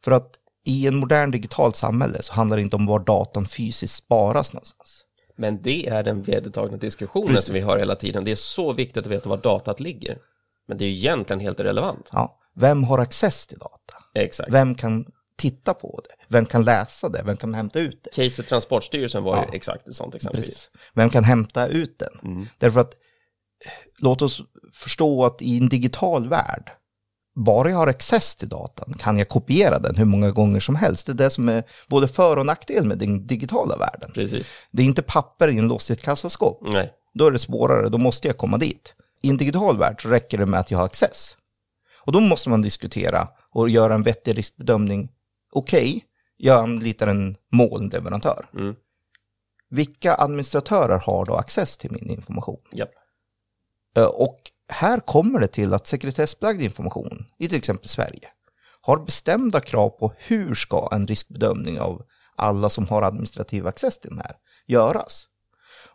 För 0.05 0.13
att 0.13 0.31
i 0.65 0.87
en 0.87 0.97
modern 0.97 1.31
digitalt 1.31 1.77
samhälle 1.77 2.23
så 2.23 2.33
handlar 2.33 2.57
det 2.57 2.63
inte 2.63 2.77
om 2.77 2.87
var 2.87 2.99
datan 2.99 3.47
fysiskt 3.47 3.95
sparas 3.95 4.53
någonstans. 4.53 5.05
Men 5.37 5.63
det 5.63 5.89
är 5.89 6.03
den 6.03 6.23
vedertagna 6.23 6.77
diskussionen 6.77 7.29
Precis. 7.29 7.45
som 7.45 7.55
vi 7.55 7.61
har 7.61 7.79
hela 7.79 7.95
tiden. 7.95 8.25
Det 8.25 8.31
är 8.31 8.37
så 8.37 8.73
viktigt 8.73 8.97
att 8.97 9.07
veta 9.07 9.29
var 9.29 9.37
datat 9.37 9.81
ligger. 9.81 10.19
Men 10.69 10.79
det 10.79 10.85
är 10.85 10.89
ju 10.89 10.95
egentligen 10.95 11.41
helt 11.41 11.61
irrelevant. 11.61 12.11
Ja, 12.13 12.39
vem 12.55 12.85
har 12.85 12.99
access 12.99 13.47
till 13.47 13.59
data? 13.59 13.95
Exakt. 14.15 14.53
Vem 14.53 14.75
kan 14.75 15.07
titta 15.41 15.75
på 15.75 16.01
det? 16.05 16.15
Vem 16.29 16.47
kan 16.47 16.65
läsa 16.65 17.09
det? 17.09 17.23
Vem 17.27 17.37
kan 17.37 17.55
hämta 17.55 17.79
ut 17.81 18.05
det? 18.05 18.11
Caset 18.25 18.49
Transportstyrelsen 18.49 19.23
var 19.23 19.37
Ja. 19.37 19.45
ju 19.51 19.57
exakt 19.57 19.89
ett 19.89 19.95
sånt 19.95 20.15
exempel. 20.15 20.41
Precis. 20.41 20.71
Vem 20.95 21.11
kan 21.11 21.25
hämta 21.25 21.67
ut 21.67 21.99
den? 21.99 22.33
Mm. 22.33 22.47
Därför 22.59 22.81
att 22.81 22.95
eh, 22.95 23.71
låt 23.99 24.23
oss 24.23 24.41
förstå 24.75 25.25
att 25.25 25.43
i 25.43 25.59
en 25.59 25.69
digital 25.69 26.29
värld, 26.29 26.71
bara 27.35 27.71
jag 27.71 27.77
har 27.77 27.87
access 27.87 28.37
till 28.37 28.49
datan 28.49 28.95
kan 28.99 29.19
jag 29.19 29.29
kopiera 29.29 29.79
den 29.79 29.97
hur 29.97 30.05
många 30.05 30.31
gånger 30.31 30.61
som 30.61 30.75
helst. 30.77 31.07
Det 31.07 31.13
är 31.13 31.15
det 31.15 31.31
som 31.31 31.49
är 31.49 31.65
både 31.89 32.09
för 32.09 32.37
och 32.37 32.47
nackdel 32.47 32.87
med 32.87 32.99
den 32.99 33.27
digitala 33.27 33.77
världen. 33.77 34.11
Precis. 34.15 34.55
Det 34.71 34.83
är 34.83 34.87
inte 34.87 35.03
papper 35.03 35.49
i 35.49 35.59
en 35.59 35.69
lås 35.69 35.91
i 35.91 35.93
ett 35.93 36.03
kassaskåp. 36.03 36.59
Nej. 36.73 36.93
Då 37.15 37.27
är 37.27 37.31
det 37.31 37.39
svårare, 37.39 37.89
då 37.89 37.99
måste 37.99 38.29
jag 38.29 38.37
komma 38.39 38.59
dit. 38.59 38.95
I 39.23 39.31
en 39.31 39.37
digital 39.37 39.79
värld 39.79 40.03
så 40.03 40.09
räcker 40.09 40.39
det 40.39 40.47
med 40.47 40.61
att 40.61 40.71
jag 40.71 40.79
har 40.79 40.87
access. 40.87 41.37
Och 42.03 42.13
då 42.13 42.21
måste 42.21 42.49
man 42.51 42.63
diskutera 42.63 43.29
och 43.53 43.69
göra 43.71 43.95
en 43.95 44.03
vettig 44.03 44.39
riskbedömning. 44.39 45.09
Okej, 45.53 46.05
jag 46.37 46.63
anlitar 46.63 47.07
en 47.07 47.37
molnleverantör. 47.53 48.47
Mm. 48.55 48.75
Vilka 49.71 50.15
administratörer 50.15 50.99
har 50.99 51.25
då 51.25 51.35
access 51.35 51.77
till 51.77 51.93
min 51.93 52.11
information? 52.11 52.61
Japp. 52.73 52.91
Eh, 53.97 54.05
Och 54.05 54.41
här 54.69 55.01
kommer 55.01 55.41
det 55.41 55.47
till 55.47 55.75
att 55.75 55.87
sekretessbelagd 55.87 56.63
information 56.63 57.27
i 57.39 57.49
till 57.49 57.59
exempel 57.59 57.89
Sverige 57.89 58.29
har 58.81 58.99
bestämda 58.99 59.61
krav 59.61 59.89
på 59.91 60.13
hur 60.19 60.55
ska 60.55 60.89
en 60.93 61.07
riskbedömning 61.07 61.81
av 61.81 62.03
alla 62.37 62.69
som 62.71 62.87
har 62.89 63.03
administrativ 63.03 63.67
access 63.67 63.99
till 63.99 64.11
den 64.11 64.19
här 64.19 64.37
göras. 64.67 65.27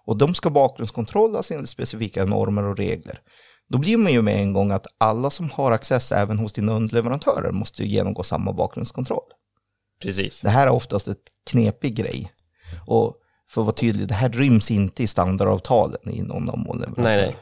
Och 0.06 0.18
de 0.18 0.34
ska 0.36 0.50
bakgrundskontrollas 0.50 1.52
enligt 1.52 1.70
specifika 1.70 2.26
normer 2.26 2.64
och 2.64 2.78
regler. 2.78 3.22
Då 3.70 3.78
blir 3.78 3.98
man 3.98 4.12
ju 4.12 4.22
med 4.22 4.40
en 4.42 4.54
gång 4.54 4.72
att 4.72 4.88
alla 4.98 5.30
som 5.30 5.50
har 5.50 5.72
access 5.72 6.12
även 6.12 6.40
hos 6.40 6.54
dina 6.54 6.72
underleverantörer 6.74 7.52
måste 7.52 7.84
ju 7.84 7.90
genomgå 7.90 8.24
samma 8.24 8.54
bakgrundskontroll. 8.54 9.26
Precis. 10.02 10.42
Det 10.42 10.50
här 10.50 10.68
är 10.68 10.72
oftast 10.72 11.08
ett 11.08 11.24
knepig 11.50 11.96
grej. 11.96 12.34
Och 12.88 13.18
för 13.50 13.62
att 13.62 13.66
vara 13.66 13.76
tydlig, 13.76 14.08
det 14.08 14.14
här 14.14 14.30
ryms 14.30 14.72
inte 14.72 15.04
i 15.04 15.08
standardavtalen 15.08 16.10
i 16.10 16.22
någon 16.22 16.50
av 16.50 16.58
molnleverantörerna. 16.58 17.10
Nej, 17.16 17.26
nej. 17.26 17.36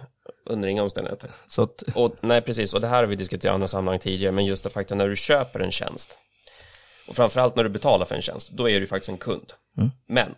Under 0.45 0.67
inga 0.67 0.83
omständigheter. 0.83 1.31
Så 1.47 1.61
att, 1.61 1.83
Och, 1.95 2.15
nej, 2.21 2.41
precis. 2.41 2.73
Och 2.73 2.81
det 2.81 2.87
här 2.87 2.97
har 2.97 3.05
vi 3.05 3.15
diskuterat 3.15 3.51
i 3.51 3.53
andra 3.53 3.67
sammanhang 3.67 3.99
tidigare, 3.99 4.31
men 4.31 4.45
just 4.45 4.63
det 4.63 4.69
faktum 4.69 4.97
när 4.97 5.09
du 5.09 5.15
köper 5.15 5.59
en 5.59 5.71
tjänst, 5.71 6.17
och 7.07 7.15
framförallt 7.15 7.55
när 7.55 7.63
du 7.63 7.69
betalar 7.69 8.05
för 8.05 8.15
en 8.15 8.21
tjänst, 8.21 8.51
då 8.51 8.69
är 8.69 8.79
du 8.79 8.87
faktiskt 8.87 9.09
en 9.09 9.17
kund. 9.17 9.53
Men 10.07 10.35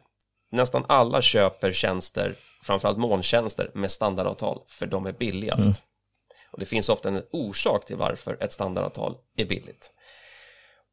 nästan 0.51 0.85
alla 0.87 1.21
köper 1.21 1.71
tjänster, 1.71 2.35
framförallt 2.63 2.97
molntjänster, 2.97 3.71
med 3.73 3.91
standardavtal, 3.91 4.61
för 4.67 4.85
de 4.85 5.05
är 5.05 5.11
billigast. 5.11 5.81
Och 6.51 6.59
det 6.59 6.65
finns 6.65 6.89
ofta 6.89 7.09
en 7.09 7.23
orsak 7.31 7.85
till 7.85 7.95
varför 7.97 8.37
ett 8.43 8.51
standardavtal 8.51 9.15
är 9.37 9.45
billigt. 9.45 9.91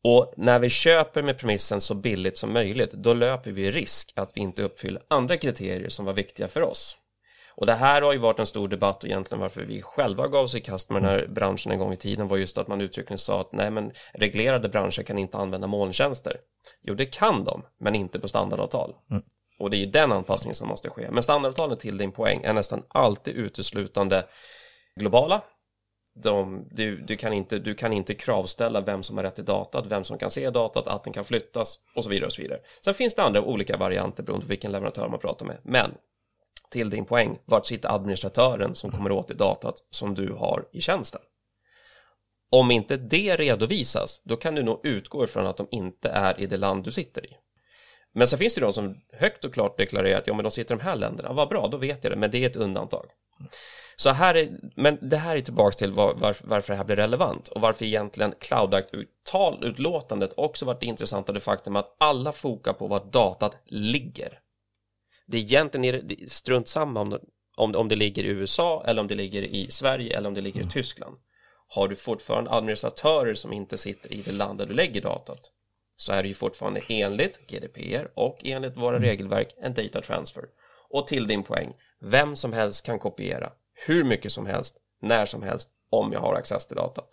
Och 0.04 0.34
när 0.36 0.58
vi 0.58 0.70
köper 0.70 1.22
med 1.22 1.38
premissen 1.38 1.80
så 1.80 1.94
billigt 1.94 2.38
som 2.38 2.52
möjligt, 2.52 2.92
då 2.92 3.14
löper 3.14 3.50
vi 3.50 3.70
risk 3.70 4.12
att 4.16 4.30
vi 4.34 4.40
inte 4.40 4.62
uppfyller 4.62 5.02
andra 5.08 5.36
kriterier 5.36 5.88
som 5.88 6.04
var 6.04 6.12
viktiga 6.12 6.48
för 6.48 6.62
oss. 6.62 6.96
Och 7.54 7.66
det 7.66 7.72
här 7.72 8.02
har 8.02 8.12
ju 8.12 8.18
varit 8.18 8.38
en 8.38 8.46
stor 8.46 8.68
debatt 8.68 9.02
och 9.02 9.08
egentligen 9.08 9.40
varför 9.40 9.62
vi 9.62 9.82
själva 9.82 10.28
gav 10.28 10.44
oss 10.44 10.54
i 10.54 10.60
kast 10.60 10.90
med 10.90 11.02
den 11.02 11.10
här 11.10 11.26
branschen 11.26 11.72
en 11.72 11.78
gång 11.78 11.92
i 11.92 11.96
tiden 11.96 12.28
var 12.28 12.36
just 12.36 12.58
att 12.58 12.68
man 12.68 12.80
uttryckligen 12.80 13.18
sa 13.18 13.40
att 13.40 13.52
nej 13.52 13.70
men 13.70 13.92
reglerade 14.14 14.68
branscher 14.68 15.02
kan 15.02 15.18
inte 15.18 15.38
använda 15.38 15.66
molntjänster. 15.66 16.36
Jo 16.82 16.94
det 16.94 17.06
kan 17.06 17.44
de, 17.44 17.62
men 17.78 17.94
inte 17.94 18.20
på 18.20 18.28
standardavtal. 18.28 18.94
Och 19.58 19.70
det 19.70 19.76
är 19.76 19.78
ju 19.78 19.86
den 19.86 20.12
anpassningen 20.12 20.56
som 20.56 20.68
måste 20.68 20.90
ske. 20.90 21.10
Men 21.10 21.22
standardavtalen 21.22 21.78
till 21.78 21.98
din 21.98 22.12
poäng 22.12 22.42
är 22.44 22.52
nästan 22.52 22.82
alltid 22.88 23.34
uteslutande 23.34 24.24
globala. 25.00 25.42
De, 26.14 26.68
du, 26.70 26.96
du, 26.96 27.16
kan 27.16 27.32
inte, 27.32 27.58
du 27.58 27.74
kan 27.74 27.92
inte 27.92 28.14
kravställa 28.14 28.80
vem 28.80 29.02
som 29.02 29.16
har 29.16 29.24
rätt 29.24 29.34
till 29.34 29.44
datat, 29.44 29.86
vem 29.86 30.04
som 30.04 30.18
kan 30.18 30.30
se 30.30 30.50
datat, 30.50 30.86
att 30.86 31.04
den 31.04 31.12
kan 31.12 31.24
flyttas 31.24 31.78
och 31.96 32.04
så 32.04 32.10
vidare. 32.10 32.26
och 32.26 32.32
så 32.32 32.42
vidare. 32.42 32.60
Sen 32.84 32.94
finns 32.94 33.14
det 33.14 33.22
andra 33.22 33.42
olika 33.42 33.76
varianter 33.76 34.22
beroende 34.22 34.46
på 34.46 34.50
vilken 34.50 34.72
leverantör 34.72 35.08
man 35.08 35.18
pratar 35.18 35.46
med. 35.46 35.58
Men 35.62 35.94
till 36.70 36.90
din 36.90 37.04
poäng, 37.04 37.38
vart 37.44 37.66
sitter 37.66 37.94
administratören 37.94 38.74
som 38.74 38.90
kommer 38.90 39.12
åt 39.12 39.28
det 39.28 39.34
datat 39.34 39.74
som 39.90 40.14
du 40.14 40.32
har 40.32 40.68
i 40.72 40.80
tjänsten? 40.80 41.20
Om 42.50 42.70
inte 42.70 42.96
det 42.96 43.36
redovisas, 43.36 44.20
då 44.24 44.36
kan 44.36 44.54
du 44.54 44.62
nog 44.62 44.80
utgå 44.86 45.24
ifrån 45.24 45.46
att 45.46 45.56
de 45.56 45.66
inte 45.70 46.08
är 46.08 46.40
i 46.40 46.46
det 46.46 46.56
land 46.56 46.84
du 46.84 46.92
sitter 46.92 47.26
i. 47.26 47.36
Men 48.14 48.26
sen 48.26 48.38
finns 48.38 48.54
det 48.54 48.60
de 48.60 48.72
som 48.72 48.96
högt 49.12 49.44
och 49.44 49.54
klart 49.54 49.78
deklarerar 49.78 50.18
att 50.18 50.26
ja, 50.26 50.34
men 50.34 50.42
de 50.42 50.50
sitter 50.50 50.74
i 50.74 50.78
de 50.78 50.84
här 50.84 50.96
länderna. 50.96 51.32
Vad 51.32 51.48
bra, 51.48 51.68
då 51.68 51.76
vet 51.76 52.04
jag 52.04 52.12
det, 52.12 52.16
men 52.16 52.30
det 52.30 52.44
är 52.44 52.50
ett 52.50 52.56
undantag. 52.56 53.06
Så 54.02 54.10
här 54.10 54.34
är, 54.34 54.50
men 54.76 54.98
det 55.00 55.16
här 55.16 55.36
är 55.36 55.40
tillbaks 55.40 55.76
till 55.76 55.92
var, 55.92 56.14
var, 56.14 56.36
varför 56.44 56.72
det 56.72 56.76
här 56.76 56.84
blir 56.84 56.96
relevant 56.96 57.48
och 57.48 57.60
varför 57.60 57.84
egentligen 57.84 58.34
Cloud 58.40 58.74
Act-utlåtandet 58.74 60.32
också 60.36 60.64
varit 60.64 60.82
intressant 60.82 61.28
av 61.28 61.34
det 61.34 61.40
faktum 61.40 61.76
att 61.76 61.96
alla 61.98 62.32
fokar 62.32 62.72
på 62.72 62.86
var 62.86 63.04
datat 63.12 63.56
ligger. 63.64 64.38
Det 65.26 65.36
är 65.36 65.40
egentligen 65.40 65.84
är 65.84 66.02
det 66.02 66.30
strunt 66.30 66.68
samma 66.68 67.00
om, 67.00 67.10
det- 67.10 67.20
om, 67.56 67.74
om 67.74 67.88
det 67.88 67.96
ligger 67.96 68.24
i 68.24 68.28
USA 68.28 68.82
eller 68.86 69.00
om 69.00 69.08
det 69.08 69.14
ligger 69.14 69.42
i 69.42 69.70
Sverige 69.70 70.16
eller 70.16 70.28
om 70.28 70.34
det 70.34 70.40
ligger 70.40 70.60
i 70.66 70.68
Tyskland. 70.68 71.16
Har 71.68 71.88
du 71.88 71.96
fortfarande 71.96 72.50
administratörer 72.50 73.34
som 73.34 73.52
inte 73.52 73.78
sitter 73.78 74.12
i 74.12 74.22
det 74.22 74.32
land 74.32 74.58
där 74.58 74.66
du 74.66 74.74
lägger 74.74 75.00
datat 75.00 75.50
så 75.96 76.12
är 76.12 76.22
det 76.22 76.28
ju 76.28 76.34
fortfarande 76.34 76.80
enligt 76.88 77.46
GDPR 77.46 78.10
och 78.14 78.38
enligt 78.44 78.76
våra 78.76 78.98
regelverk 78.98 79.54
en 79.62 79.74
data 79.74 80.00
transfer. 80.00 80.44
Och 80.90 81.06
till 81.06 81.26
din 81.26 81.42
poäng, 81.42 81.72
vem 82.00 82.36
som 82.36 82.52
helst 82.52 82.86
kan 82.86 82.98
kopiera 82.98 83.52
hur 83.86 84.04
mycket 84.04 84.32
som 84.32 84.46
helst, 84.46 84.76
när 85.02 85.26
som 85.26 85.42
helst, 85.42 85.68
om 85.90 86.12
jag 86.12 86.20
har 86.20 86.34
access 86.34 86.66
till 86.66 86.76
datat. 86.76 87.08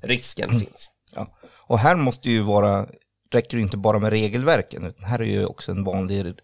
Risken 0.00 0.60
finns. 0.60 0.90
ja. 1.14 1.38
Och 1.66 1.78
här 1.78 1.96
måste 1.96 2.30
ju 2.30 2.42
vara, 2.42 2.88
räcker 3.30 3.56
det 3.56 3.62
inte 3.62 3.76
bara 3.76 3.98
med 3.98 4.10
regelverken, 4.10 4.84
utan 4.84 5.04
här 5.04 5.18
är 5.20 5.24
ju 5.24 5.46
också 5.46 5.72
en 5.72 5.84
vanlig 5.84 6.34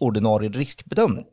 ordinarie 0.00 0.48
riskbedömning. 0.48 1.26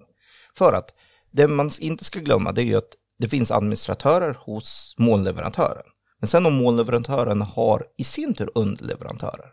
För 0.58 0.74
att 0.74 0.94
det 1.32 1.48
man 1.48 1.70
inte 1.80 2.04
ska 2.04 2.20
glömma 2.20 2.52
det 2.52 2.62
är 2.62 2.66
ju 2.66 2.76
att 2.76 2.96
det 3.20 3.30
finns 3.30 3.52
administratörer 3.52 4.38
hos 4.40 4.96
molnleverantören. 4.98 5.84
Men 6.20 6.28
sen 6.28 6.46
om 6.46 6.54
molnleverantören 6.54 7.42
har 7.42 7.88
i 7.98 8.04
sin 8.04 8.34
tur 8.34 8.52
underleverantörer, 8.56 9.52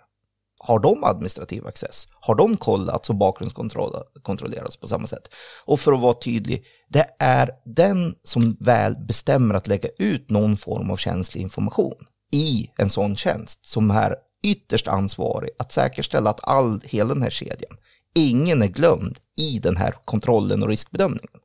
har 0.64 0.78
de 0.78 1.04
administrativ 1.04 1.66
access? 1.66 2.09
Har 2.21 2.35
de 2.35 2.57
kollats 2.57 3.11
och 3.11 3.16
bakgrundskontrollerats 3.16 4.76
på 4.76 4.87
samma 4.87 5.07
sätt? 5.07 5.28
Och 5.64 5.81
för 5.81 5.92
att 5.92 6.00
vara 6.00 6.14
tydlig, 6.14 6.64
det 6.88 7.07
är 7.19 7.50
den 7.64 8.14
som 8.25 8.57
väl 8.61 8.97
bestämmer 9.07 9.54
att 9.54 9.66
lägga 9.66 9.88
ut 9.99 10.31
någon 10.31 10.57
form 10.57 10.90
av 10.90 10.97
känslig 10.97 11.42
information 11.42 12.07
i 12.33 12.71
en 12.76 12.90
sån 12.90 13.16
tjänst 13.16 13.66
som 13.66 13.90
är 13.90 14.16
ytterst 14.42 14.88
ansvarig 14.88 15.50
att 15.59 15.73
säkerställa 15.73 16.31
att 16.31 16.49
all, 16.49 16.81
hela 16.85 17.14
den 17.14 17.23
här 17.23 17.31
kedjan, 17.31 17.76
ingen 18.14 18.62
är 18.62 18.66
glömd 18.66 19.19
i 19.40 19.59
den 19.59 19.76
här 19.76 19.95
kontrollen 20.04 20.62
och 20.62 20.69
riskbedömningen. 20.69 21.40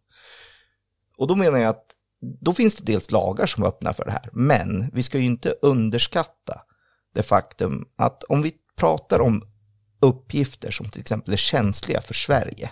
Och 1.18 1.28
då 1.28 1.36
menar 1.36 1.58
jag 1.58 1.70
att 1.70 1.86
då 2.42 2.54
finns 2.54 2.76
det 2.76 2.94
dels 2.94 3.12
lagar 3.12 3.46
som 3.46 3.64
öppnar 3.64 3.94
för 3.94 4.06
det 4.06 4.12
här, 4.12 4.30
men 4.34 4.90
vi 4.94 5.04
ska 5.04 5.18
ju 5.18 5.26
inte 5.26 5.56
underskatta 5.62 6.62
det 7.14 7.24
faktum 7.24 7.86
att 7.96 8.24
om 8.24 8.42
vi 8.42 8.54
pratar 8.78 9.20
om 9.22 9.44
uppgifter 10.00 10.72
som 10.72 10.90
till 10.90 11.02
exempel 11.02 11.34
är 11.34 11.38
känsliga 11.38 12.02
för 12.02 12.14
Sverige, 12.14 12.70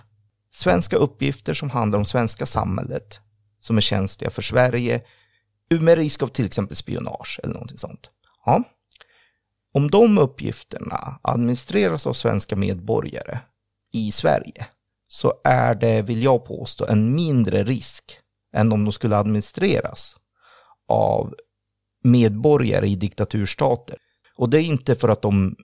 svenska 0.52 0.96
uppgifter 0.96 1.54
som 1.54 1.70
handlar 1.70 2.00
om 2.00 2.06
svenska 2.06 2.46
samhället, 2.46 3.20
som 3.60 3.78
är 3.78 3.82
känsliga 3.82 4.30
för 4.30 4.42
Sverige, 4.42 5.02
med 5.70 5.98
risk 5.98 6.24
av 6.24 6.28
till 6.28 6.46
exempel 6.46 6.76
spionage 6.76 7.40
eller 7.44 7.54
någonting 7.54 7.78
sånt. 7.78 8.10
Ja. 8.46 8.64
Om 9.74 9.92
de 9.92 10.18
uppgifterna 10.18 11.20
administreras 11.22 12.08
av 12.08 12.14
svenska 12.14 12.56
medborgare 12.56 13.40
i 13.94 14.12
Sverige 14.12 14.68
så 15.08 15.34
är 15.44 15.76
det, 15.76 16.02
vill 16.02 16.24
jag 16.24 16.46
påstå, 16.46 16.86
en 16.86 17.16
mindre 17.16 17.64
risk 17.64 18.20
än 18.56 18.74
om 18.74 18.86
de 18.86 18.92
skulle 18.92 19.18
administreras 19.18 20.18
av 20.88 21.36
medborgare 22.04 22.88
i 22.88 22.96
diktaturstater. 22.96 23.98
Och 24.36 24.50
det 24.50 24.58
är 24.58 24.64
inte 24.64 24.96
för 24.96 25.10
att 25.10 25.22
de 25.22 25.56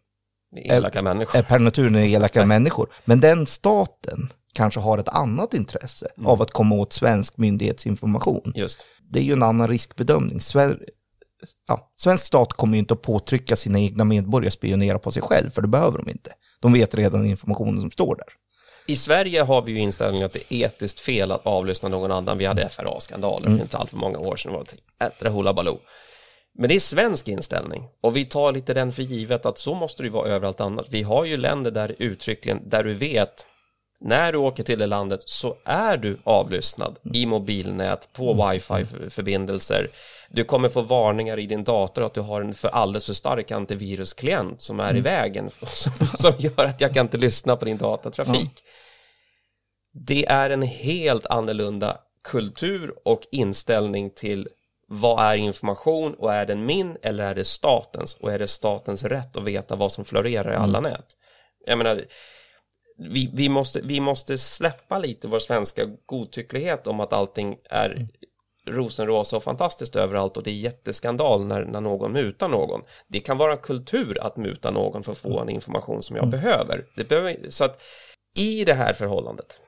elaka 0.55 1.01
människor. 1.01 1.39
är 1.39 1.43
per 1.43 1.59
natur 1.59 1.95
elaka 1.97 2.45
människor, 2.45 2.89
men 3.05 3.19
den 3.19 3.45
staten 3.45 4.29
kanske 4.53 4.79
har 4.79 4.97
ett 4.97 5.07
annat 5.09 5.53
intresse 5.53 6.07
Mm. 6.17 6.27
av 6.29 6.41
att 6.41 6.51
komma 6.51 6.75
åt 6.75 6.93
svensk 6.93 7.37
myndighetsinformation. 7.37 8.51
Just. 8.55 8.85
Det 9.09 9.19
är 9.19 9.23
ju 9.23 9.33
en 9.33 9.43
annan 9.43 9.67
riskbedömning. 9.67 10.41
Sver 10.41 10.79
ja, 11.67 11.91
svensk 11.97 12.25
stat 12.25 12.53
kommer 12.53 12.73
ju 12.73 12.79
inte 12.79 12.93
att 12.93 13.01
påtrycka 13.01 13.55
sina 13.55 13.79
egna 13.79 14.03
medborgare 14.03 14.51
spionera 14.51 14.99
på 14.99 15.11
sig 15.11 15.21
själv, 15.21 15.49
för 15.49 15.61
det 15.61 15.67
behöver 15.67 15.97
de 15.97 16.09
inte. 16.09 16.31
De 16.61 16.73
vet 16.73 16.95
redan 16.95 17.25
informationen 17.25 17.81
som 17.81 17.91
står 17.91 18.15
där. 18.15 18.27
I 18.87 18.95
Sverige 18.95 19.41
har 19.41 19.61
vi 19.61 19.71
ju 19.71 19.79
inställningen 19.79 20.25
att 20.25 20.33
det 20.33 20.53
är 20.53 20.65
etiskt 20.65 20.99
fel 20.99 21.31
att 21.31 21.47
avlyssna 21.47 21.89
någon 21.89 22.11
annan. 22.11 22.37
Vi 22.37 22.45
hade 22.45 22.69
FRA-skandaler 22.69 23.49
för 23.49 23.61
inte 23.61 23.77
allt 23.77 23.89
för 23.89 23.97
många 23.97 24.17
år 24.19 24.35
sedan. 24.35 24.51
Det 24.51 24.57
var 24.57 24.63
ett 24.63 25.13
ättre 25.13 25.29
hullabaloo. 25.29 25.79
Men 26.61 26.67
det 26.67 26.75
är 26.75 26.79
svensk 26.79 27.27
inställning 27.27 27.89
och 28.01 28.15
vi 28.15 28.25
tar 28.25 28.51
lite 28.51 28.73
den 28.73 28.91
för 28.91 29.03
givet 29.03 29.45
att 29.45 29.57
så 29.57 29.73
måste 29.73 30.03
det 30.03 30.09
vara 30.09 30.29
överallt 30.29 30.59
annat. 30.59 30.85
Vi 30.89 31.03
har 31.03 31.25
ju 31.25 31.37
länder 31.37 31.71
där 31.71 31.95
uttryckligen, 31.99 32.69
där 32.69 32.83
du 32.83 32.93
vet 32.93 33.47
när 33.99 34.31
du 34.31 34.37
åker 34.37 34.63
till 34.63 34.79
det 34.79 34.85
landet 34.85 35.21
så 35.25 35.57
är 35.65 35.97
du 35.97 36.17
avlyssnad 36.23 36.99
i 37.13 37.25
mobilnät, 37.25 38.09
på 38.13 38.33
wifi-förbindelser. 38.33 39.89
Du 40.29 40.43
kommer 40.43 40.69
få 40.69 40.81
varningar 40.81 41.39
i 41.39 41.45
din 41.45 41.63
dator 41.63 42.05
att 42.05 42.13
du 42.13 42.21
har 42.21 42.41
en 42.41 42.53
för 42.53 42.69
alldeles 42.69 43.05
för 43.05 43.13
stark 43.13 43.51
antivirusklient 43.51 44.61
som 44.61 44.79
är 44.79 44.97
i 44.97 45.01
vägen 45.01 45.49
som, 45.67 45.91
som 46.17 46.33
gör 46.39 46.65
att 46.65 46.81
jag 46.81 46.93
kan 46.93 47.05
inte 47.05 47.17
lyssna 47.17 47.55
på 47.55 47.65
din 47.65 47.77
datatrafik. 47.77 48.63
Det 50.07 50.25
är 50.25 50.49
en 50.49 50.61
helt 50.61 51.25
annorlunda 51.25 51.97
kultur 52.23 52.93
och 53.05 53.21
inställning 53.31 54.09
till 54.09 54.47
vad 54.93 55.25
är 55.25 55.35
information 55.35 56.13
och 56.13 56.33
är 56.33 56.45
den 56.45 56.65
min 56.65 56.97
eller 57.01 57.23
är 57.23 57.35
det 57.35 57.45
statens 57.45 58.15
och 58.15 58.31
är 58.31 58.39
det 58.39 58.47
statens 58.47 59.03
rätt 59.03 59.37
att 59.37 59.43
veta 59.43 59.75
vad 59.75 59.91
som 59.91 60.05
florerar 60.05 60.53
i 60.53 60.55
alla 60.55 60.79
nät. 60.79 61.05
Jag 61.65 61.77
menar, 61.77 62.01
vi, 62.97 63.31
vi, 63.33 63.49
måste, 63.49 63.81
vi 63.81 63.99
måste 63.99 64.37
släppa 64.37 64.99
lite 64.99 65.27
vår 65.27 65.39
svenska 65.39 65.85
godtycklighet 66.05 66.87
om 66.87 66.99
att 66.99 67.13
allting 67.13 67.57
är 67.69 68.07
rosenrosa 68.67 69.35
och 69.37 69.43
fantastiskt 69.43 69.95
överallt 69.95 70.37
och 70.37 70.43
det 70.43 70.51
är 70.51 70.55
jätteskandal 70.55 71.45
när, 71.45 71.65
när 71.65 71.81
någon 71.81 72.11
mutar 72.11 72.47
någon. 72.47 72.81
Det 73.07 73.19
kan 73.19 73.37
vara 73.37 73.51
en 73.51 73.57
kultur 73.57 74.17
att 74.21 74.37
muta 74.37 74.71
någon 74.71 75.03
för 75.03 75.11
att 75.11 75.17
få 75.17 75.39
en 75.39 75.49
information 75.49 76.03
som 76.03 76.15
jag 76.15 76.29
behöver. 76.29 76.85
Det 76.95 77.09
behöver. 77.09 77.49
Så 77.49 77.63
att 77.63 77.81
i 78.39 78.65
det 78.65 78.73
här 78.73 78.93
förhållandet, 78.93 79.59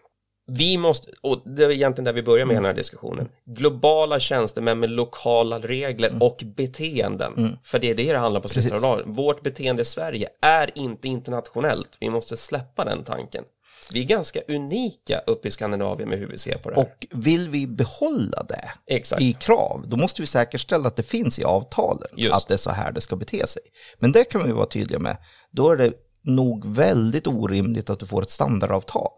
vi 0.47 0.77
måste, 0.77 1.11
och 1.21 1.41
det 1.45 1.63
är 1.65 1.71
egentligen 1.71 2.05
där 2.05 2.13
vi 2.13 2.23
börjar 2.23 2.45
med 2.45 2.55
den 2.55 2.65
här 2.65 2.73
diskussionen, 2.73 3.29
globala 3.45 4.19
tjänstemän 4.19 4.79
med 4.79 4.89
lokala 4.89 5.59
regler 5.59 6.17
och 6.23 6.43
beteenden. 6.45 7.57
För 7.63 7.79
det 7.79 7.89
är 7.89 7.95
det 7.95 8.11
det 8.11 8.17
handlar 8.17 8.41
på 8.41 8.49
sista 8.49 8.79
dagen. 8.79 9.13
Vårt 9.13 9.41
beteende 9.41 9.81
i 9.81 9.85
Sverige 9.85 10.29
är 10.41 10.71
inte 10.75 11.07
internationellt. 11.07 11.97
Vi 11.99 12.09
måste 12.09 12.37
släppa 12.37 12.85
den 12.85 13.03
tanken. 13.03 13.43
Vi 13.91 13.99
är 13.99 14.03
ganska 14.03 14.39
unika 14.47 15.19
uppe 15.27 15.47
i 15.47 15.51
Skandinavien 15.51 16.09
med 16.09 16.19
hur 16.19 16.27
vi 16.27 16.37
ser 16.37 16.57
på 16.57 16.69
det 16.69 16.75
här. 16.75 16.83
Och 16.83 17.07
vill 17.11 17.49
vi 17.49 17.67
behålla 17.67 18.43
det 18.43 18.71
Exakt. 18.87 19.21
i 19.21 19.33
krav, 19.33 19.83
då 19.87 19.97
måste 19.97 20.21
vi 20.21 20.25
säkerställa 20.25 20.87
att 20.87 20.95
det 20.95 21.03
finns 21.03 21.39
i 21.39 21.43
avtalen 21.43 22.07
Just. 22.15 22.35
att 22.35 22.47
det 22.47 22.53
är 22.53 22.57
så 22.57 22.71
här 22.71 22.91
det 22.91 23.01
ska 23.01 23.15
bete 23.15 23.47
sig. 23.47 23.61
Men 23.99 24.11
det 24.11 24.23
kan 24.23 24.43
vi 24.45 24.51
vara 24.51 24.65
tydliga 24.65 24.99
med. 24.99 25.17
Då 25.51 25.71
är 25.71 25.75
det 25.75 25.93
nog 26.23 26.75
väldigt 26.75 27.27
orimligt 27.27 27.89
att 27.89 27.99
du 27.99 28.05
får 28.05 28.21
ett 28.21 28.29
standardavtal 28.29 29.11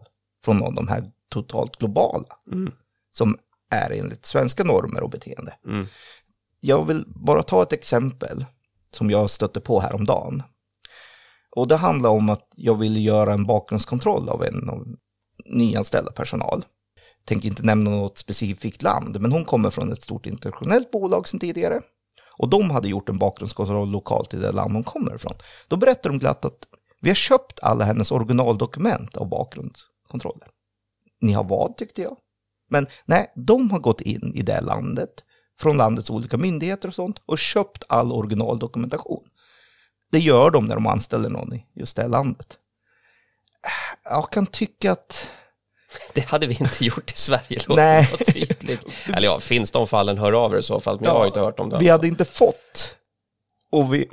från 0.44 0.58
någon 0.58 0.68
av 0.68 0.74
de 0.74 0.88
här 0.88 1.10
totalt 1.28 1.76
globala 1.76 2.28
som 3.10 3.38
är 3.70 3.90
enligt 3.90 4.26
svenska 4.26 4.64
normer 4.64 5.02
och 5.02 5.10
beteende. 5.10 5.54
Mm. 5.66 5.86
Jag 6.60 6.84
vill 6.84 7.04
bara 7.06 7.42
ta 7.42 7.62
ett 7.62 7.72
exempel 7.72 8.44
som 8.90 9.10
jag 9.10 9.30
stötte 9.30 9.60
på 9.60 9.80
häromdagen. 9.80 10.42
Och 11.56 11.68
det 11.68 11.76
handlar 11.76 12.10
om 12.10 12.30
att 12.30 12.52
jag 12.56 12.74
ville 12.74 13.00
göra 13.00 13.32
en 13.32 13.46
bakgrundskontroll 13.46 14.28
av 14.28 14.44
en 14.44 14.70
av 14.70 14.86
nyanställda 15.44 16.12
personal. 16.12 16.64
Tänker 17.24 17.48
inte 17.48 17.62
nämna 17.62 17.90
något 17.90 18.18
specifikt 18.18 18.82
land, 18.82 19.20
men 19.20 19.32
hon 19.32 19.44
kommer 19.44 19.70
från 19.70 19.92
ett 19.92 20.02
stort 20.02 20.26
internationellt 20.26 20.90
bolag 20.90 21.28
sedan 21.28 21.40
tidigare. 21.40 21.80
Och 22.38 22.48
de 22.48 22.70
hade 22.70 22.88
gjort 22.88 23.08
en 23.08 23.18
bakgrundskontroll 23.18 23.90
lokalt 23.90 24.34
i 24.34 24.36
det 24.36 24.52
land 24.52 24.72
hon 24.72 24.84
kommer 24.84 25.14
ifrån. 25.14 25.32
Då 25.68 25.76
berättar 25.76 26.10
de 26.10 26.18
glatt 26.18 26.44
att 26.44 26.58
vi 27.00 27.10
har 27.10 27.14
köpt 27.14 27.60
alla 27.62 27.84
hennes 27.84 28.12
originaldokument 28.12 29.16
av 29.16 29.28
bakgrundskontroller. 29.28 30.48
Ni 31.20 31.32
har 31.32 31.44
vad, 31.44 31.76
tyckte 31.76 32.02
jag. 32.02 32.16
Men 32.70 32.86
nej, 33.04 33.32
de 33.34 33.70
har 33.70 33.78
gått 33.78 34.00
in 34.00 34.32
i 34.34 34.42
det 34.42 34.60
landet, 34.60 35.10
från 35.58 35.76
landets 35.76 36.10
olika 36.10 36.36
myndigheter 36.36 36.88
och 36.88 36.94
sånt, 36.94 37.22
och 37.26 37.38
köpt 37.38 37.84
all 37.88 38.12
originaldokumentation. 38.12 39.24
Det 40.12 40.18
gör 40.18 40.50
de 40.50 40.64
när 40.64 40.74
de 40.74 40.86
anställer 40.86 41.30
någon 41.30 41.54
i 41.54 41.66
just 41.74 41.96
det 41.96 42.08
landet. 42.08 42.58
Jag 44.04 44.30
kan 44.30 44.46
tycka 44.46 44.92
att... 44.92 45.30
Det 46.14 46.20
hade 46.20 46.46
vi 46.46 46.56
inte 46.60 46.84
gjort 46.84 47.12
i 47.12 47.16
Sverige, 47.16 47.60
låt 47.68 47.76
Nej. 47.76 48.06
tydlig. 48.26 48.78
Eller 49.14 49.28
ja, 49.28 49.40
finns 49.40 49.70
de 49.70 49.86
fallen, 49.86 50.18
hör 50.18 50.32
av 50.32 50.54
er 50.54 50.58
i 50.58 50.62
så 50.62 50.80
fall, 50.80 50.96
men 50.96 51.04
jag 51.04 51.14
har 51.14 51.26
inte 51.26 51.40
hört 51.40 51.60
om 51.60 51.68
det. 51.68 51.78
Vi 51.78 51.88
hade 51.88 52.08
inte 52.08 52.24
fått, 52.24 52.96
och 53.70 53.94
vi, 53.94 54.08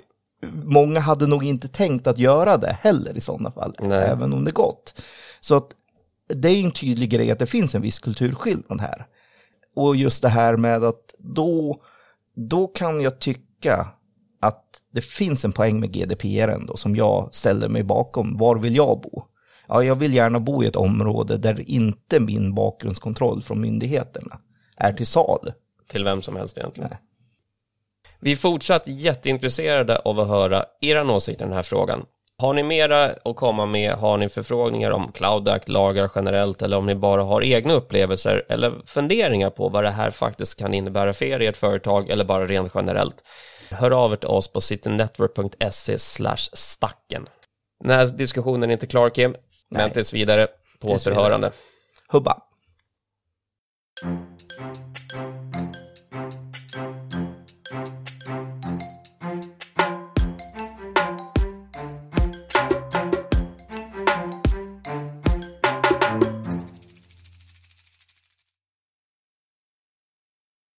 många 0.51 0.99
hade 0.99 1.27
nog 1.27 1.45
inte 1.45 1.67
tänkt 1.67 2.07
att 2.07 2.17
göra 2.17 2.57
det 2.57 2.77
heller 2.81 3.17
i 3.17 3.21
sådana 3.21 3.51
fall, 3.51 3.75
Nej. 3.79 4.03
även 4.03 4.33
om 4.33 4.45
det 4.45 4.51
gått. 4.51 5.01
Så 5.41 5.55
att 5.55 5.67
det 6.27 6.49
är 6.49 6.63
en 6.63 6.71
tydlig 6.71 7.09
grej 7.09 7.31
att 7.31 7.39
det 7.39 7.45
finns 7.45 7.75
en 7.75 7.81
viss 7.81 7.99
kulturskillnad 7.99 8.81
här. 8.81 9.07
Och 9.75 9.95
just 9.95 10.21
det 10.21 10.29
här 10.29 10.57
med 10.57 10.83
att 10.83 11.13
då, 11.17 11.81
då 12.35 12.67
kan 12.67 13.01
jag 13.01 13.19
tycka 13.19 13.87
att 14.41 14.81
det 14.91 15.01
finns 15.01 15.45
en 15.45 15.51
poäng 15.51 15.79
med 15.79 15.91
GDPR 15.93 16.47
ändå 16.47 16.77
som 16.77 16.95
jag 16.95 17.35
ställer 17.35 17.69
mig 17.69 17.83
bakom. 17.83 18.37
Var 18.37 18.55
vill 18.55 18.75
jag 18.75 19.01
bo? 19.01 19.23
Ja, 19.67 19.83
jag 19.83 19.95
vill 19.95 20.13
gärna 20.13 20.39
bo 20.39 20.63
i 20.63 20.67
ett 20.67 20.75
område 20.75 21.37
där 21.37 21.69
inte 21.69 22.19
min 22.19 22.55
bakgrundskontroll 22.55 23.41
från 23.41 23.61
myndigheterna 23.61 24.39
är 24.77 24.93
till 24.93 25.07
salu. 25.07 25.51
Till 25.87 26.03
vem 26.03 26.21
som 26.21 26.35
helst 26.35 26.57
egentligen. 26.57 26.89
Nej. 26.89 26.99
Vi 28.19 28.31
är 28.31 28.35
fortsatt 28.35 28.87
jätteintresserade 28.87 29.97
av 29.97 30.19
att 30.19 30.27
höra 30.27 30.65
era 30.81 31.11
åsikter 31.11 31.45
i 31.45 31.47
den 31.47 31.55
här 31.55 31.63
frågan. 31.63 32.05
Har 32.43 32.53
ni 32.53 32.63
mera 32.63 33.05
att 33.05 33.35
komma 33.35 33.65
med? 33.65 33.93
Har 33.93 34.17
ni 34.17 34.29
förfrågningar 34.29 34.91
om 34.91 35.11
Cloud 35.11 35.49
Act-lagar 35.49 36.11
generellt 36.15 36.61
eller 36.61 36.77
om 36.77 36.85
ni 36.85 36.95
bara 36.95 37.23
har 37.23 37.43
egna 37.43 37.73
upplevelser 37.73 38.43
eller 38.49 38.81
funderingar 38.85 39.49
på 39.49 39.69
vad 39.69 39.83
det 39.83 39.89
här 39.89 40.11
faktiskt 40.11 40.59
kan 40.59 40.73
innebära 40.73 41.13
för 41.13 41.25
er 41.25 41.39
i 41.39 41.47
ert 41.47 41.57
företag 41.57 42.09
eller 42.09 42.25
bara 42.25 42.45
rent 42.45 42.71
generellt? 42.75 43.23
Hör 43.71 43.91
av 43.91 44.11
er 44.11 44.15
till 44.15 44.27
oss 44.29 44.47
på 44.47 44.61
citynetwork.se 44.61 45.97
stacken. 46.53 47.29
Den 47.83 47.91
här 47.91 48.05
diskussionen 48.07 48.69
är 48.69 48.73
inte 48.73 48.87
klar 48.87 49.09
Kim, 49.09 49.31
men 49.69 49.81
Nej. 49.81 49.93
tills 49.93 50.13
vidare 50.13 50.47
på 50.79 50.87
Tills 50.87 51.07
vidare. 51.07 51.19
återhörande. 51.19 51.51
Hubba. 52.09 52.41